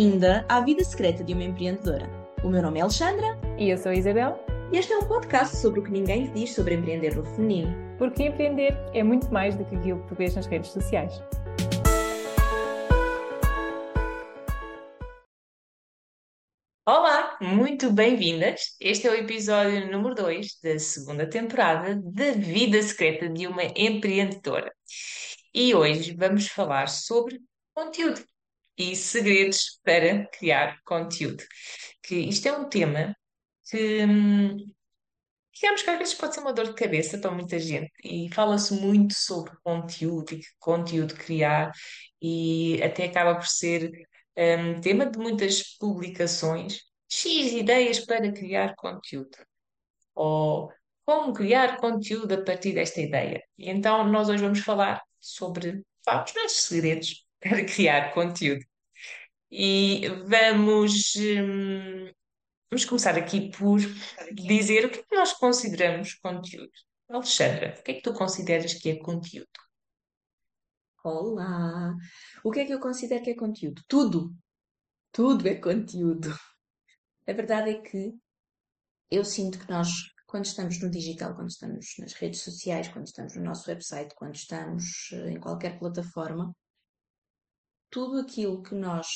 bem-vinda 0.00 0.46
à 0.48 0.62
vida 0.62 0.82
secreta 0.82 1.22
de 1.22 1.34
uma 1.34 1.44
empreendedora. 1.44 2.08
O 2.42 2.48
meu 2.48 2.62
nome 2.62 2.78
é 2.78 2.82
Alexandra. 2.82 3.38
E 3.58 3.68
eu 3.68 3.76
sou 3.76 3.92
a 3.92 3.94
Isabel. 3.94 4.42
E 4.72 4.78
este 4.78 4.94
é 4.94 4.96
um 4.96 5.06
podcast 5.06 5.58
sobre 5.58 5.80
o 5.80 5.82
que 5.82 5.90
ninguém 5.90 6.32
diz 6.32 6.54
sobre 6.54 6.74
empreender 6.74 7.14
no 7.14 7.22
feminino. 7.22 7.70
Porque 7.98 8.22
empreender 8.22 8.74
é 8.94 9.02
muito 9.02 9.30
mais 9.30 9.54
do 9.56 9.64
que 9.66 9.76
aquilo 9.76 10.00
que 10.00 10.08
tu 10.08 10.14
vês 10.14 10.34
nas 10.34 10.46
redes 10.46 10.70
sociais. 10.70 11.12
Olá, 16.88 17.36
muito 17.42 17.92
bem-vindas. 17.92 18.76
Este 18.80 19.06
é 19.06 19.10
o 19.10 19.14
episódio 19.14 19.92
número 19.92 20.14
2 20.14 20.60
da 20.64 20.78
segunda 20.78 21.28
temporada 21.28 22.00
da 22.02 22.32
Vida 22.32 22.82
Secreta 22.82 23.28
de 23.28 23.46
uma 23.46 23.64
Empreendedora. 23.76 24.72
E 25.54 25.74
hoje 25.74 26.16
vamos 26.16 26.48
falar 26.48 26.88
sobre 26.88 27.38
conteúdo 27.74 28.29
e 28.80 28.96
segredos 28.96 29.78
para 29.84 30.26
criar 30.28 30.80
conteúdo. 30.84 31.44
Que 32.02 32.16
isto 32.16 32.48
é 32.48 32.56
um 32.56 32.68
tema 32.68 33.14
que, 33.68 34.04
hum, 34.06 34.56
digamos 35.54 35.82
que 35.82 35.90
às 35.90 35.98
vezes 35.98 36.14
pode 36.14 36.34
ser 36.34 36.40
uma 36.40 36.52
dor 36.54 36.68
de 36.68 36.74
cabeça 36.74 37.18
para 37.18 37.30
muita 37.30 37.58
gente 37.58 37.92
e 38.02 38.30
fala-se 38.32 38.72
muito 38.74 39.14
sobre 39.14 39.52
conteúdo 39.62 40.32
e 40.32 40.38
que 40.38 40.46
conteúdo 40.58 41.14
criar 41.14 41.72
e 42.22 42.82
até 42.82 43.04
acaba 43.04 43.34
por 43.34 43.46
ser 43.46 43.92
um, 44.36 44.80
tema 44.80 45.06
de 45.06 45.18
muitas 45.18 45.76
publicações. 45.78 46.80
X 47.08 47.52
ideias 47.52 48.00
para 48.00 48.32
criar 48.32 48.74
conteúdo. 48.76 49.36
Ou 50.14 50.72
como 51.04 51.34
criar 51.34 51.76
conteúdo 51.78 52.32
a 52.34 52.44
partir 52.44 52.72
desta 52.74 53.00
ideia. 53.00 53.42
E 53.58 53.68
então 53.68 54.06
nós 54.08 54.28
hoje 54.28 54.42
vamos 54.42 54.60
falar 54.60 55.02
sobre 55.20 55.82
pá, 56.04 56.24
os 56.24 56.34
nossos 56.34 56.62
segredos 56.62 57.26
para 57.40 57.64
criar 57.64 58.14
conteúdo. 58.14 58.69
E 59.50 60.08
vamos, 60.26 61.16
hum, 61.16 62.08
vamos 62.70 62.84
começar 62.84 63.18
aqui 63.18 63.50
por 63.50 63.80
dizer 64.32 64.84
o 64.84 64.90
que 64.90 65.00
é 65.00 65.02
que 65.02 65.16
nós 65.16 65.32
consideramos 65.32 66.14
conteúdo. 66.14 66.70
Alexandra, 67.08 67.74
o 67.76 67.82
que 67.82 67.90
é 67.90 67.94
que 67.94 68.02
tu 68.02 68.12
consideras 68.14 68.74
que 68.74 68.90
é 68.90 68.96
conteúdo? 68.96 69.48
Olá! 71.02 71.96
O 72.44 72.52
que 72.52 72.60
é 72.60 72.64
que 72.64 72.72
eu 72.72 72.78
considero 72.78 73.24
que 73.24 73.30
é 73.30 73.34
conteúdo? 73.34 73.82
Tudo! 73.88 74.32
Tudo 75.10 75.48
é 75.48 75.56
conteúdo. 75.56 76.32
A 77.26 77.32
verdade 77.32 77.70
é 77.70 77.80
que 77.80 78.14
eu 79.10 79.24
sinto 79.24 79.58
que 79.58 79.68
nós, 79.68 79.88
quando 80.28 80.44
estamos 80.44 80.80
no 80.80 80.88
digital, 80.88 81.34
quando 81.34 81.50
estamos 81.50 81.86
nas 81.98 82.12
redes 82.12 82.42
sociais, 82.42 82.86
quando 82.86 83.06
estamos 83.06 83.34
no 83.34 83.42
nosso 83.42 83.68
website, 83.68 84.14
quando 84.14 84.36
estamos 84.36 85.10
eh, 85.12 85.32
em 85.32 85.40
qualquer 85.40 85.76
plataforma, 85.80 86.54
tudo 87.90 88.20
aquilo 88.20 88.62
que 88.62 88.74
nós 88.74 89.06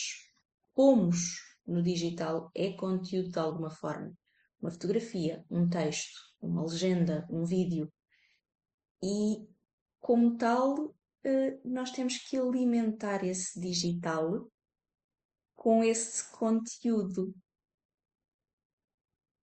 pomos 0.74 1.40
no 1.66 1.82
digital 1.82 2.50
é 2.54 2.72
conteúdo 2.72 3.30
de 3.30 3.38
alguma 3.38 3.70
forma. 3.70 4.12
Uma 4.60 4.70
fotografia, 4.70 5.44
um 5.50 5.68
texto, 5.68 6.18
uma 6.40 6.62
legenda, 6.62 7.26
um 7.30 7.44
vídeo. 7.44 7.90
E, 9.02 9.46
como 10.00 10.36
tal, 10.36 10.94
eh, 11.22 11.58
nós 11.64 11.90
temos 11.90 12.18
que 12.18 12.36
alimentar 12.36 13.24
esse 13.24 13.60
digital 13.60 14.50
com 15.54 15.84
esse 15.84 16.30
conteúdo. 16.32 17.34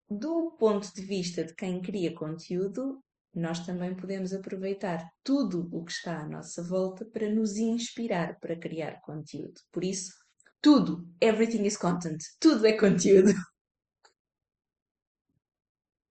Do 0.10 0.52
ponto 0.60 0.94
de 0.94 1.02
vista 1.04 1.44
de 1.44 1.56
quem 1.56 1.82
cria 1.82 2.14
conteúdo, 2.14 3.02
nós 3.34 3.66
também 3.66 3.96
podemos 3.96 4.34
aproveitar 4.34 5.10
tudo 5.24 5.70
o 5.72 5.86
que 5.86 5.92
está 5.92 6.20
à 6.20 6.28
nossa 6.28 6.62
volta 6.62 7.06
para 7.06 7.30
nos 7.30 7.58
inspirar 7.58 8.38
para 8.40 8.58
criar 8.58 9.00
conteúdo. 9.02 9.60
Por 9.72 9.84
isso, 9.84 10.12
tudo, 10.62 11.08
everything 11.20 11.64
is 11.64 11.78
content, 11.78 12.20
tudo 12.40 12.66
é 12.68 12.74
conteúdo. 12.74 13.34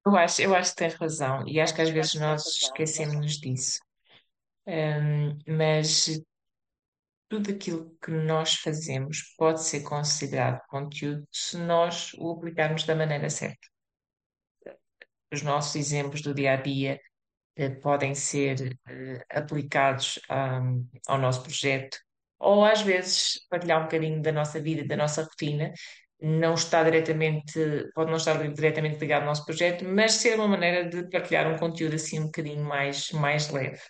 Eu 0.04 0.16
acho, 0.16 0.40
eu 0.40 0.54
acho 0.54 0.70
que 0.70 0.78
tens 0.78 0.94
razão 0.94 1.46
e 1.46 1.60
acho 1.60 1.74
que 1.74 1.82
às 1.82 1.90
vezes 1.90 2.14
nós 2.14 2.46
esquecemos 2.46 3.34
disso. 3.38 3.78
Um, 4.66 5.38
mas 5.46 6.18
tudo 7.28 7.50
aquilo 7.50 7.96
que 8.02 8.10
nós 8.10 8.54
fazemos 8.54 9.34
pode 9.36 9.62
ser 9.62 9.82
considerado 9.82 10.60
conteúdo 10.68 11.28
se 11.30 11.58
nós 11.58 12.12
o 12.14 12.32
aplicarmos 12.32 12.84
da 12.84 12.96
maneira 12.96 13.28
certa. 13.28 13.68
Os 15.32 15.42
nossos 15.42 15.76
exemplos 15.76 16.22
do 16.22 16.34
dia 16.34 16.54
a 16.54 16.56
dia 16.56 16.98
eh, 17.56 17.70
podem 17.70 18.14
ser 18.14 18.78
eh, 18.88 19.24
aplicados 19.30 20.18
ao 21.06 21.18
nosso 21.18 21.42
projeto, 21.42 21.98
ou 22.38 22.64
às 22.64 22.82
vezes 22.82 23.46
partilhar 23.50 23.80
um 23.80 23.84
bocadinho 23.84 24.22
da 24.22 24.32
nossa 24.32 24.60
vida, 24.60 24.86
da 24.86 24.96
nossa 24.96 25.22
rotina, 25.22 25.72
não 26.22 26.54
está 26.54 26.82
diretamente, 26.82 27.52
pode 27.94 28.10
não 28.10 28.16
estar 28.18 28.36
diretamente 28.52 28.98
ligado 28.98 29.22
ao 29.22 29.28
nosso 29.28 29.44
projeto, 29.44 29.84
mas 29.84 30.12
ser 30.14 30.36
uma 30.36 30.48
maneira 30.48 30.88
de 30.88 31.08
partilhar 31.10 31.46
um 31.50 31.58
conteúdo 31.58 31.94
assim 31.96 32.20
um 32.20 32.24
bocadinho 32.26 32.64
mais, 32.64 33.10
mais 33.12 33.50
leve. 33.50 33.80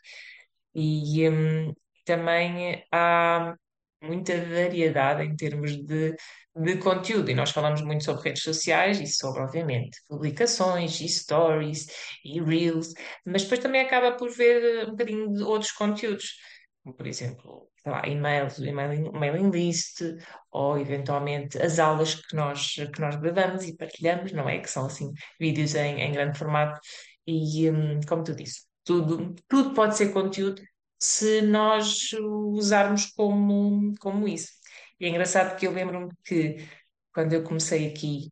E 0.74 1.28
hum, 1.28 1.74
também 2.04 2.84
há 2.92 3.54
muita 4.02 4.36
variedade 4.40 5.24
em 5.24 5.36
termos 5.36 5.76
de, 5.76 6.14
de 6.62 6.76
conteúdo, 6.78 7.30
e 7.30 7.34
nós 7.34 7.50
falamos 7.50 7.80
muito 7.82 8.04
sobre 8.04 8.28
redes 8.28 8.42
sociais 8.42 9.00
e 9.00 9.06
sobre, 9.06 9.42
obviamente, 9.42 9.98
publicações 10.08 11.00
e 11.00 11.08
stories 11.08 11.86
e 12.24 12.40
reels, 12.40 12.92
mas 13.24 13.42
depois 13.42 13.60
também 13.60 13.80
acaba 13.80 14.12
por 14.16 14.30
ver 14.30 14.86
um 14.86 14.90
bocadinho 14.90 15.32
de 15.32 15.42
outros 15.42 15.72
conteúdos, 15.72 16.36
como 16.82 16.94
por 16.96 17.06
exemplo, 17.06 17.70
sei 17.82 17.92
lá, 17.92 18.02
e-mails, 18.06 18.58
emailing, 18.58 19.10
mailing 19.12 19.50
list, 19.50 20.02
ou 20.50 20.78
eventualmente 20.78 21.60
as 21.60 21.78
aulas 21.78 22.14
que 22.14 22.36
nós, 22.36 22.74
que 22.74 23.00
nós 23.00 23.16
gravamos 23.16 23.64
e 23.64 23.76
partilhamos, 23.76 24.32
não 24.32 24.48
é? 24.48 24.58
Que 24.58 24.70
são 24.70 24.86
assim 24.86 25.12
vídeos 25.38 25.74
em, 25.74 26.00
em 26.00 26.12
grande 26.12 26.38
formato, 26.38 26.80
e 27.26 27.70
hum, 27.70 28.00
como 28.08 28.24
tu 28.24 28.34
disse, 28.34 28.62
tudo, 28.84 29.34
tudo 29.48 29.74
pode 29.74 29.96
ser 29.96 30.12
conteúdo 30.12 30.62
se 30.98 31.40
nós 31.42 32.12
usarmos 32.52 33.06
como, 33.06 33.94
como 33.98 34.28
isso. 34.28 34.59
E 35.00 35.06
é 35.06 35.08
engraçado 35.08 35.50
porque 35.50 35.66
eu 35.66 35.72
lembro-me 35.72 36.10
que 36.24 36.68
quando 37.12 37.32
eu 37.32 37.42
comecei 37.42 37.88
aqui 37.88 38.30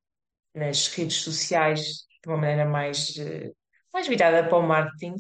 nas 0.54 0.88
redes 0.88 1.16
sociais 1.18 2.06
de 2.22 2.28
uma 2.28 2.36
maneira 2.36 2.66
mais, 2.66 3.16
eh, 3.18 3.52
mais 3.92 4.06
virada 4.06 4.46
para 4.48 4.58
o 4.58 4.62
marketing, 4.62 5.14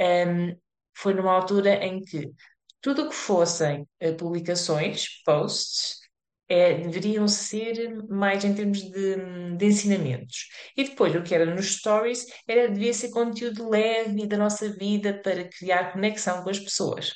um, 0.00 0.56
foi 0.94 1.14
numa 1.14 1.32
altura 1.32 1.84
em 1.84 2.02
que 2.02 2.32
tudo 2.80 3.04
o 3.06 3.08
que 3.08 3.14
fossem 3.14 3.86
uh, 4.02 4.14
publicações, 4.16 5.22
posts, 5.24 5.98
é, 6.48 6.74
deveriam 6.78 7.28
ser 7.28 7.94
mais 8.08 8.44
em 8.44 8.54
termos 8.54 8.80
de, 8.80 9.56
de, 9.56 9.66
ensinamentos. 9.66 10.48
E 10.76 10.84
depois, 10.84 11.14
o 11.14 11.22
que 11.22 11.34
era 11.34 11.44
nos 11.44 11.76
stories, 11.76 12.26
era, 12.46 12.68
devia 12.70 12.94
ser 12.94 13.10
conteúdo 13.10 13.68
leve 13.68 14.26
da 14.26 14.38
nossa 14.38 14.70
vida 14.72 15.20
para 15.22 15.48
criar 15.48 15.92
conexão 15.92 16.42
com 16.42 16.50
as 16.50 16.58
pessoas. 16.58 17.12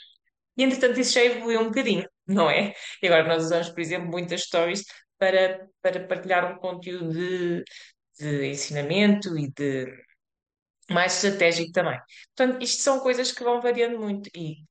E 0.57 0.63
entretanto, 0.63 1.01
isso 1.01 1.15
já 1.15 1.25
evoluiu 1.25 1.61
um 1.63 1.67
bocadinho, 1.67 2.07
não 2.27 2.51
é? 2.51 2.75
E 3.03 3.07
agora 3.07 3.27
nós 3.27 3.45
usamos, 3.45 3.69
por 3.71 3.81
exemplo, 3.81 4.11
muitas 4.11 4.43
stories 4.43 4.85
para, 5.19 5.69
para 5.81 6.07
partilhar 6.07 6.53
um 6.53 6.59
conteúdo 6.59 7.13
de, 7.13 7.65
de 8.19 8.47
ensinamento 8.47 9.37
e 9.39 9.51
de 9.51 9.87
mais 10.91 11.15
estratégico 11.15 11.73
também. 11.73 11.99
Portanto, 12.37 12.63
isto 12.63 12.83
são 12.83 13.01
coisas 13.01 13.33
que 13.33 13.45
vão 13.45 13.61
variando 13.61 13.99
muito 13.99 14.29
e, 14.35 14.65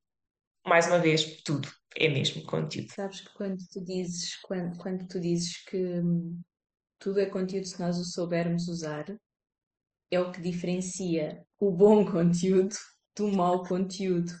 mais 0.66 0.86
uma 0.86 0.98
vez, 0.98 1.42
tudo 1.42 1.68
é 1.96 2.08
mesmo 2.08 2.44
conteúdo. 2.44 2.92
Sabes 2.92 3.20
que 3.20 3.32
quando 3.34 3.58
tu 3.72 3.84
dizes, 3.84 4.36
quando, 4.42 4.78
quando 4.78 5.06
tu 5.06 5.20
dizes 5.20 5.64
que 5.64 5.76
hum, 5.76 6.40
tudo 6.98 7.20
é 7.20 7.26
conteúdo 7.26 7.66
se 7.66 7.80
nós 7.80 7.98
o 7.98 8.04
soubermos 8.04 8.68
usar, 8.68 9.04
é 10.10 10.20
o 10.20 10.30
que 10.30 10.40
diferencia 10.40 11.42
o 11.58 11.70
bom 11.70 12.04
conteúdo 12.10 12.74
do 13.16 13.28
mau 13.28 13.62
conteúdo. 13.64 14.32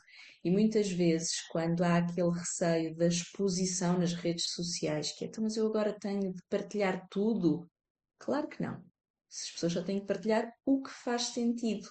E 0.44 0.50
muitas 0.50 0.90
vezes, 0.90 1.40
quando 1.48 1.82
há 1.82 1.98
aquele 1.98 2.30
receio 2.30 2.96
da 2.96 3.06
exposição 3.06 3.98
nas 3.98 4.12
redes 4.12 4.50
sociais, 4.52 5.12
que 5.12 5.24
é, 5.24 5.28
então, 5.28 5.44
mas 5.44 5.56
eu 5.56 5.66
agora 5.66 5.96
tenho 5.98 6.32
de 6.32 6.42
partilhar 6.50 7.06
tudo. 7.08 7.68
Claro 8.18 8.48
que 8.48 8.60
não. 8.60 8.74
As 9.30 9.50
pessoas 9.52 9.72
só 9.72 9.82
têm 9.82 10.00
que 10.00 10.06
partilhar 10.06 10.52
o 10.66 10.82
que 10.82 10.90
faz 10.90 11.28
sentido. 11.28 11.88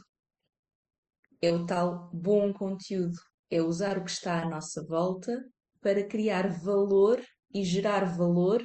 É 1.42 1.52
o 1.52 1.66
tal 1.66 2.10
bom 2.14 2.54
conteúdo 2.54 3.18
é 3.50 3.62
usar 3.62 3.98
o 3.98 4.06
que 4.06 4.12
está 4.12 4.42
à 4.42 4.50
nossa 4.50 4.86
volta 4.86 5.44
para 5.82 6.08
criar 6.08 6.48
valor 6.48 7.22
e 7.54 7.64
gerar 7.66 8.06
valor 8.06 8.64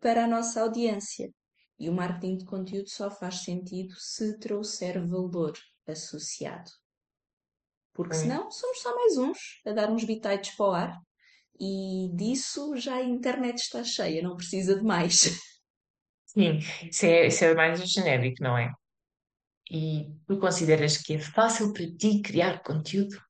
para 0.00 0.24
a 0.24 0.28
nossa 0.28 0.62
audiência. 0.62 1.30
E 1.78 1.90
o 1.90 1.92
marketing 1.92 2.38
de 2.38 2.44
conteúdo 2.44 2.88
só 2.88 3.10
faz 3.10 3.42
sentido 3.42 3.94
se 3.98 4.38
trouxer 4.38 5.04
valor 5.06 5.52
associado. 5.86 6.70
Porque 7.98 8.14
senão 8.14 8.48
somos 8.48 8.80
só 8.80 8.94
mais 8.94 9.18
uns 9.18 9.60
a 9.66 9.72
dar 9.72 9.90
uns 9.90 10.04
bitites 10.04 10.54
para 10.54 10.66
o 10.66 10.70
ar 10.70 11.00
e 11.58 12.08
disso 12.14 12.76
já 12.76 12.94
a 12.94 13.02
internet 13.02 13.58
está 13.58 13.82
cheia, 13.82 14.22
não 14.22 14.36
precisa 14.36 14.76
de 14.76 14.84
mais. 14.84 15.16
Sim, 16.26 16.58
isso 16.88 17.06
é, 17.06 17.26
isso 17.26 17.44
é 17.44 17.54
mais 17.56 17.80
genérico, 17.90 18.40
não 18.40 18.56
é? 18.56 18.70
E 19.68 20.12
tu 20.28 20.38
consideras 20.38 20.96
que 20.98 21.14
é 21.14 21.18
fácil 21.18 21.72
para 21.72 21.90
ti 21.96 22.22
criar 22.22 22.62
conteúdo? 22.62 23.20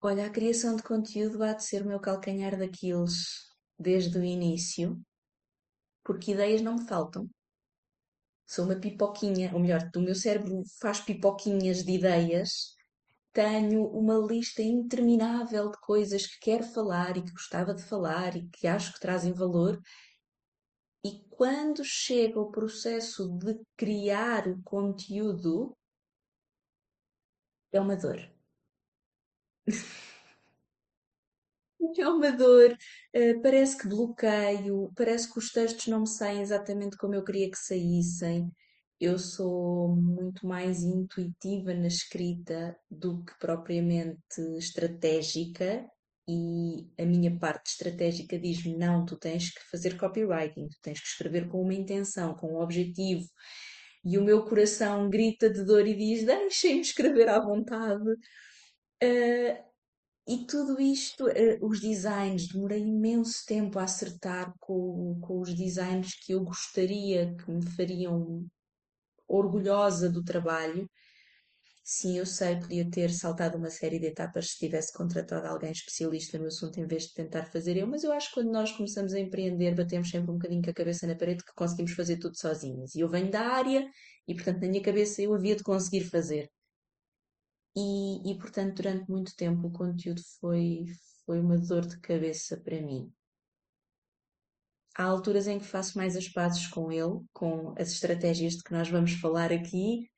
Olha, 0.00 0.26
a 0.26 0.30
criação 0.30 0.74
de 0.74 0.82
conteúdo 0.82 1.44
há 1.44 1.52
de 1.52 1.62
ser 1.62 1.82
o 1.82 1.86
meu 1.86 2.00
calcanhar 2.00 2.58
daqueles 2.58 3.38
desde 3.78 4.18
o 4.18 4.24
início, 4.24 5.00
porque 6.02 6.32
ideias 6.32 6.60
não 6.60 6.74
me 6.74 6.88
faltam. 6.88 7.30
Sou 8.46 8.64
uma 8.64 8.76
pipoquinha, 8.76 9.52
ou 9.54 9.60
melhor, 9.60 9.90
o 9.96 10.00
meu 10.00 10.14
cérebro 10.14 10.62
faz 10.80 11.00
pipoquinhas 11.00 11.84
de 11.84 11.92
ideias. 11.92 12.74
Tenho 13.32 13.86
uma 13.86 14.18
lista 14.18 14.62
interminável 14.62 15.70
de 15.70 15.80
coisas 15.80 16.26
que 16.26 16.38
quero 16.40 16.64
falar 16.64 17.16
e 17.16 17.22
que 17.22 17.32
gostava 17.32 17.74
de 17.74 17.82
falar 17.82 18.36
e 18.36 18.48
que 18.50 18.66
acho 18.66 18.92
que 18.92 19.00
trazem 19.00 19.32
valor. 19.32 19.80
E 21.04 21.24
quando 21.30 21.84
chega 21.84 22.40
o 22.40 22.50
processo 22.50 23.28
de 23.38 23.58
criar 23.76 24.46
o 24.46 24.62
conteúdo, 24.62 25.76
é 27.72 27.80
uma 27.80 27.96
dor. 27.96 28.20
É 31.98 32.08
uma 32.08 32.30
dor, 32.30 32.76
eh, 33.12 33.34
parece 33.42 33.76
que 33.76 33.88
bloqueio, 33.88 34.92
parece 34.96 35.30
que 35.32 35.38
os 35.38 35.50
textos 35.50 35.88
não 35.88 36.00
me 36.00 36.08
saem 36.08 36.40
exatamente 36.40 36.96
como 36.96 37.14
eu 37.14 37.24
queria 37.24 37.50
que 37.50 37.58
saíssem. 37.58 38.50
Eu 39.00 39.18
sou 39.18 39.88
muito 39.96 40.46
mais 40.46 40.82
intuitiva 40.84 41.74
na 41.74 41.88
escrita 41.88 42.76
do 42.90 43.24
que 43.24 43.36
propriamente 43.38 44.40
estratégica, 44.58 45.84
e 46.28 46.86
a 46.98 47.04
minha 47.04 47.36
parte 47.38 47.70
estratégica 47.70 48.38
diz-me: 48.38 48.76
não, 48.76 49.04
tu 49.04 49.16
tens 49.16 49.50
que 49.52 49.60
fazer 49.70 49.96
copywriting, 49.98 50.68
tu 50.68 50.78
tens 50.82 51.00
que 51.00 51.06
escrever 51.08 51.48
com 51.48 51.62
uma 51.62 51.74
intenção, 51.74 52.34
com 52.34 52.54
um 52.54 52.60
objetivo. 52.60 53.26
E 54.04 54.18
o 54.18 54.24
meu 54.24 54.44
coração 54.44 55.08
grita 55.10 55.50
de 55.50 55.64
dor 55.64 55.86
e 55.86 55.96
diz: 55.96 56.24
deixem-me 56.24 56.80
escrever 56.80 57.28
à 57.28 57.40
vontade. 57.40 58.08
Uh, 59.02 59.71
e 60.26 60.46
tudo 60.46 60.80
isto, 60.80 61.26
uh, 61.26 61.66
os 61.66 61.80
designs, 61.80 62.48
demorei 62.48 62.80
imenso 62.80 63.44
tempo 63.46 63.78
a 63.78 63.84
acertar 63.84 64.52
com, 64.60 65.18
com 65.20 65.40
os 65.40 65.54
designs 65.54 66.14
que 66.14 66.32
eu 66.32 66.44
gostaria, 66.44 67.34
que 67.36 67.50
me 67.50 67.64
fariam 67.70 68.46
orgulhosa 69.28 70.10
do 70.10 70.22
trabalho. 70.24 70.88
Sim, 71.84 72.18
eu 72.18 72.26
sei, 72.26 72.58
podia 72.60 72.88
ter 72.90 73.10
saltado 73.10 73.58
uma 73.58 73.70
série 73.70 73.98
de 73.98 74.06
etapas 74.06 74.50
se 74.50 74.58
tivesse 74.58 74.92
contratado 74.92 75.46
alguém 75.48 75.72
especialista 75.72 76.38
no 76.38 76.46
assunto 76.46 76.78
em 76.78 76.86
vez 76.86 77.04
de 77.04 77.14
tentar 77.14 77.46
fazer 77.46 77.76
eu, 77.76 77.86
mas 77.86 78.04
eu 78.04 78.12
acho 78.12 78.28
que 78.28 78.34
quando 78.34 78.52
nós 78.52 78.72
começamos 78.72 79.12
a 79.14 79.20
empreender, 79.20 79.74
batemos 79.74 80.08
sempre 80.10 80.30
um 80.30 80.34
bocadinho 80.34 80.62
com 80.62 80.70
a 80.70 80.74
cabeça 80.74 81.06
na 81.06 81.16
parede 81.16 81.44
que 81.44 81.52
conseguimos 81.54 81.92
fazer 81.92 82.18
tudo 82.18 82.38
sozinhas. 82.38 82.94
E 82.94 83.00
eu 83.00 83.08
venho 83.08 83.30
da 83.30 83.40
área 83.48 83.84
e, 84.28 84.34
portanto, 84.34 84.60
na 84.62 84.68
minha 84.68 84.82
cabeça 84.82 85.20
eu 85.22 85.34
havia 85.34 85.56
de 85.56 85.62
conseguir 85.64 86.04
fazer. 86.04 86.48
E, 87.74 88.30
e 88.30 88.38
portanto, 88.38 88.76
durante 88.76 89.10
muito 89.10 89.34
tempo 89.34 89.68
o 89.68 89.72
conteúdo 89.72 90.20
foi, 90.40 90.84
foi 91.24 91.40
uma 91.40 91.58
dor 91.58 91.86
de 91.86 91.98
cabeça 92.00 92.60
para 92.60 92.80
mim. 92.80 93.12
Há 94.94 95.04
alturas 95.04 95.46
em 95.46 95.58
que 95.58 95.64
faço 95.64 95.96
mais 95.96 96.16
as 96.16 96.28
pazes 96.28 96.66
com 96.66 96.92
ele, 96.92 97.24
com 97.32 97.74
as 97.78 97.92
estratégias 97.92 98.54
de 98.54 98.62
que 98.62 98.72
nós 98.72 98.88
vamos 98.90 99.12
falar 99.12 99.50
aqui, 99.50 100.10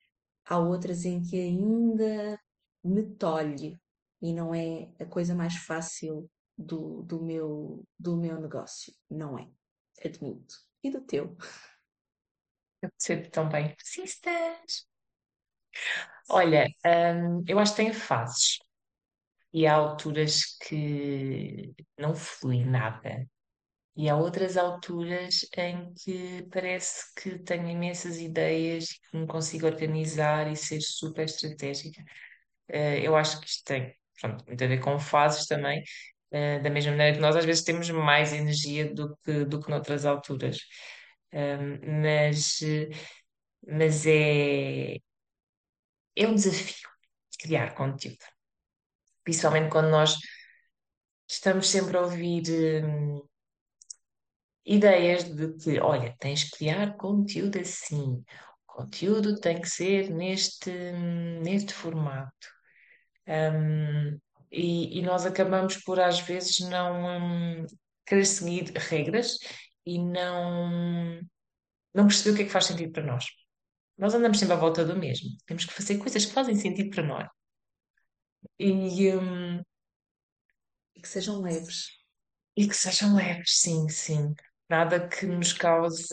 há 0.45 0.59
outras 0.59 1.05
em 1.05 1.21
que 1.21 1.39
ainda 1.39 2.37
me 2.83 3.03
tolhe 3.15 3.79
e 4.21 4.33
não 4.33 4.53
é 4.53 4.91
a 4.99 5.05
coisa 5.05 5.33
mais 5.33 5.55
fácil 5.55 6.29
do, 6.57 7.03
do, 7.03 7.21
meu, 7.21 7.83
do 7.97 8.17
meu 8.17 8.39
negócio. 8.39 8.93
Não 9.09 9.39
é, 9.39 9.47
admito. 10.03 10.55
E 10.83 10.91
do 10.91 11.01
teu? 11.01 11.37
Eu 12.81 12.89
percebo 12.91 13.29
tão 13.31 13.49
bem. 13.49 13.75
Persistas! 13.75 14.87
Olha, 16.29 16.67
hum, 16.85 17.43
eu 17.47 17.59
acho 17.59 17.71
que 17.75 17.77
tem 17.83 17.93
fases 17.93 18.57
e 19.53 19.67
há 19.67 19.75
alturas 19.75 20.57
que 20.67 21.73
não 21.99 22.15
flui 22.15 22.63
nada. 22.65 23.27
E 23.97 24.09
há 24.09 24.17
outras 24.17 24.57
alturas 24.57 25.41
em 25.57 25.93
que 25.95 26.47
parece 26.51 27.03
que 27.15 27.39
tenho 27.39 27.69
imensas 27.69 28.17
ideias 28.19 28.91
e 28.91 28.99
que 29.11 29.17
me 29.17 29.27
consigo 29.27 29.67
organizar 29.67 30.51
e 30.51 30.55
ser 30.57 30.81
super 30.81 31.25
estratégica. 31.25 32.03
Eh, 32.69 33.01
eu 33.07 33.15
acho 33.15 33.41
que 33.41 33.47
isto 33.47 33.63
tem, 33.65 33.95
pronto, 34.21 34.45
muito 34.47 34.63
a 34.63 34.67
ver 34.67 34.79
com 34.81 34.99
fases 34.99 35.47
também, 35.47 35.83
eh, 36.31 36.59
da 36.59 36.69
mesma 36.71 36.91
maneira 36.91 37.15
que 37.15 37.21
nós 37.21 37.35
às 37.35 37.45
vezes 37.45 37.63
temos 37.63 37.89
mais 37.91 38.33
energia 38.33 38.93
do 38.93 39.15
que, 39.25 39.45
do 39.45 39.61
que 39.61 39.69
noutras 39.71 40.05
alturas. 40.05 40.59
Hum, 41.33 42.01
mas, 42.03 42.61
eh, 42.63 42.89
mas 43.67 44.05
é, 44.07 44.97
é 46.15 46.27
um 46.27 46.35
desafio 46.35 46.89
criar 47.39 47.75
conteúdo. 47.75 48.25
Principalmente 49.23 49.69
quando 49.71 49.89
nós 49.89 50.17
estamos 51.27 51.69
sempre 51.69 51.97
a 51.97 52.01
ouvir 52.01 52.43
hum, 52.83 53.21
ideias 54.65 55.23
de 55.23 55.53
que, 55.57 55.79
olha, 55.79 56.15
tens 56.19 56.45
que 56.45 56.57
criar 56.57 56.95
conteúdo 56.97 57.59
assim, 57.59 58.23
o 58.67 58.73
conteúdo 58.83 59.39
tem 59.39 59.61
que 59.61 59.69
ser 59.69 60.09
neste, 60.09 60.71
neste 61.43 61.73
formato. 61.73 62.47
Um, 63.27 64.19
e, 64.51 64.99
e 64.99 65.01
nós 65.01 65.25
acabamos 65.25 65.77
por, 65.77 65.99
às 65.99 66.19
vezes, 66.19 66.59
não 66.59 67.61
um, 67.61 67.65
querer 68.05 68.25
seguir 68.25 68.71
regras 68.75 69.39
e 69.85 69.99
não, 69.99 71.19
não 71.93 72.07
perceber 72.07 72.31
o 72.31 72.35
que 72.35 72.41
é 72.43 72.45
que 72.45 72.51
faz 72.51 72.65
sentido 72.65 72.91
para 72.91 73.03
nós. 73.03 73.25
Nós 73.97 74.13
andamos 74.13 74.39
sempre 74.39 74.53
à 74.55 74.57
volta 74.57 74.85
do 74.85 74.95
mesmo. 74.97 75.29
Temos 75.45 75.65
que 75.65 75.73
fazer 75.73 75.97
coisas 75.97 76.25
que 76.25 76.33
fazem 76.33 76.55
sentido 76.55 76.89
para 76.91 77.03
nós. 77.03 77.27
E, 78.59 78.69
um, 79.15 79.63
E 80.95 81.01
que 81.01 81.07
sejam 81.07 81.41
leves. 81.41 81.87
e 82.55 82.67
que 82.67 82.73
sejam 82.75 83.15
leves, 83.15 83.59
sim, 83.61 83.87
sim. 83.89 84.33
Nada 84.69 85.07
que 85.07 85.25
nos 85.25 85.53
cause 85.53 86.07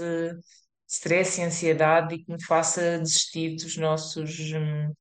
stress 0.89 1.41
e 1.41 1.45
ansiedade 1.45 2.15
e 2.17 2.25
que 2.25 2.33
me 2.33 2.43
faça 2.45 2.99
desistir 2.99 3.57
dos 3.57 3.77
nossos, 3.77 4.39
hum, 4.53 4.93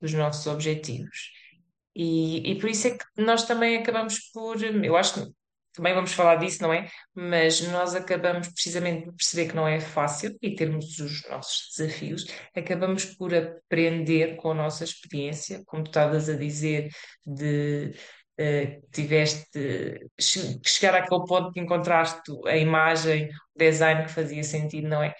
dos 0.00 0.12
nossos 0.14 0.46
objetivos. 0.46 1.30
E, 1.94 2.52
e 2.52 2.60
por 2.60 2.68
isso 2.70 2.88
é 2.88 2.98
que 2.98 3.04
nós 3.22 3.44
também 3.46 3.78
acabamos 3.78 4.20
por, 4.32 4.62
eu 4.62 4.96
acho 4.96 5.14
que 5.26 5.32
também 5.78 5.94
vamos 5.94 6.12
falar 6.12 6.36
disso, 6.36 6.60
não 6.60 6.72
é? 6.72 6.88
Mas 7.14 7.60
nós 7.68 7.94
acabamos 7.94 8.48
precisamente 8.48 9.04
por 9.04 9.14
perceber 9.14 9.48
que 9.48 9.54
não 9.54 9.66
é 9.66 9.78
fácil 9.78 10.36
e 10.42 10.56
termos 10.56 10.98
os 10.98 11.22
nossos 11.28 11.72
desafios, 11.76 12.26
acabamos 12.54 13.04
por 13.04 13.32
aprender 13.32 14.34
com 14.36 14.50
a 14.50 14.54
nossa 14.54 14.82
experiência, 14.82 15.62
como 15.66 15.84
tu 15.84 15.88
estavas 15.90 16.28
a 16.28 16.34
dizer, 16.34 16.90
de 17.24 17.94
uh, 18.40 18.88
tiveste 18.90 19.46
que 20.16 20.68
chegar 20.68 20.96
àquele 20.96 21.24
ponto 21.26 21.52
que 21.52 21.60
encontraste 21.60 22.32
a 22.46 22.56
imagem, 22.56 23.28
o 23.54 23.58
design 23.58 24.04
que 24.04 24.10
fazia 24.10 24.42
sentido, 24.42 24.88
não 24.88 25.00
é? 25.00 25.10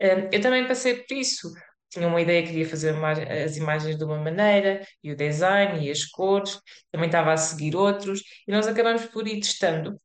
Uh, 0.00 0.28
eu 0.30 0.40
também 0.40 0.64
passei 0.68 0.94
por 0.94 1.12
isso 1.12 1.52
tinha 1.94 2.08
uma 2.08 2.20
ideia, 2.20 2.44
queria 2.44 2.68
fazer 2.68 2.94
as 3.44 3.56
imagens 3.56 3.96
de 3.96 4.04
uma 4.04 4.18
maneira, 4.18 4.84
e 5.02 5.12
o 5.12 5.16
design, 5.16 5.86
e 5.86 5.90
as 5.90 6.04
cores, 6.04 6.58
também 6.90 7.06
estava 7.06 7.32
a 7.32 7.36
seguir 7.36 7.76
outros, 7.76 8.22
e 8.46 8.52
nós 8.52 8.66
acabamos 8.66 9.04
por 9.06 9.26
ir 9.28 9.40
testando 9.40 9.98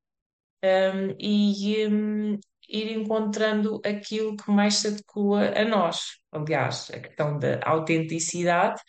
um, 0.63 1.15
e 1.19 1.87
um, 1.87 2.39
ir 2.67 2.91
encontrando 2.91 3.81
aquilo 3.83 4.37
que 4.37 4.51
mais 4.51 4.75
se 4.75 4.87
adequa 4.87 5.59
a 5.59 5.65
nós. 5.65 6.19
Aliás, 6.31 6.89
a 6.93 6.99
questão 6.99 7.37
da 7.39 7.59
autenticidade 7.63 8.81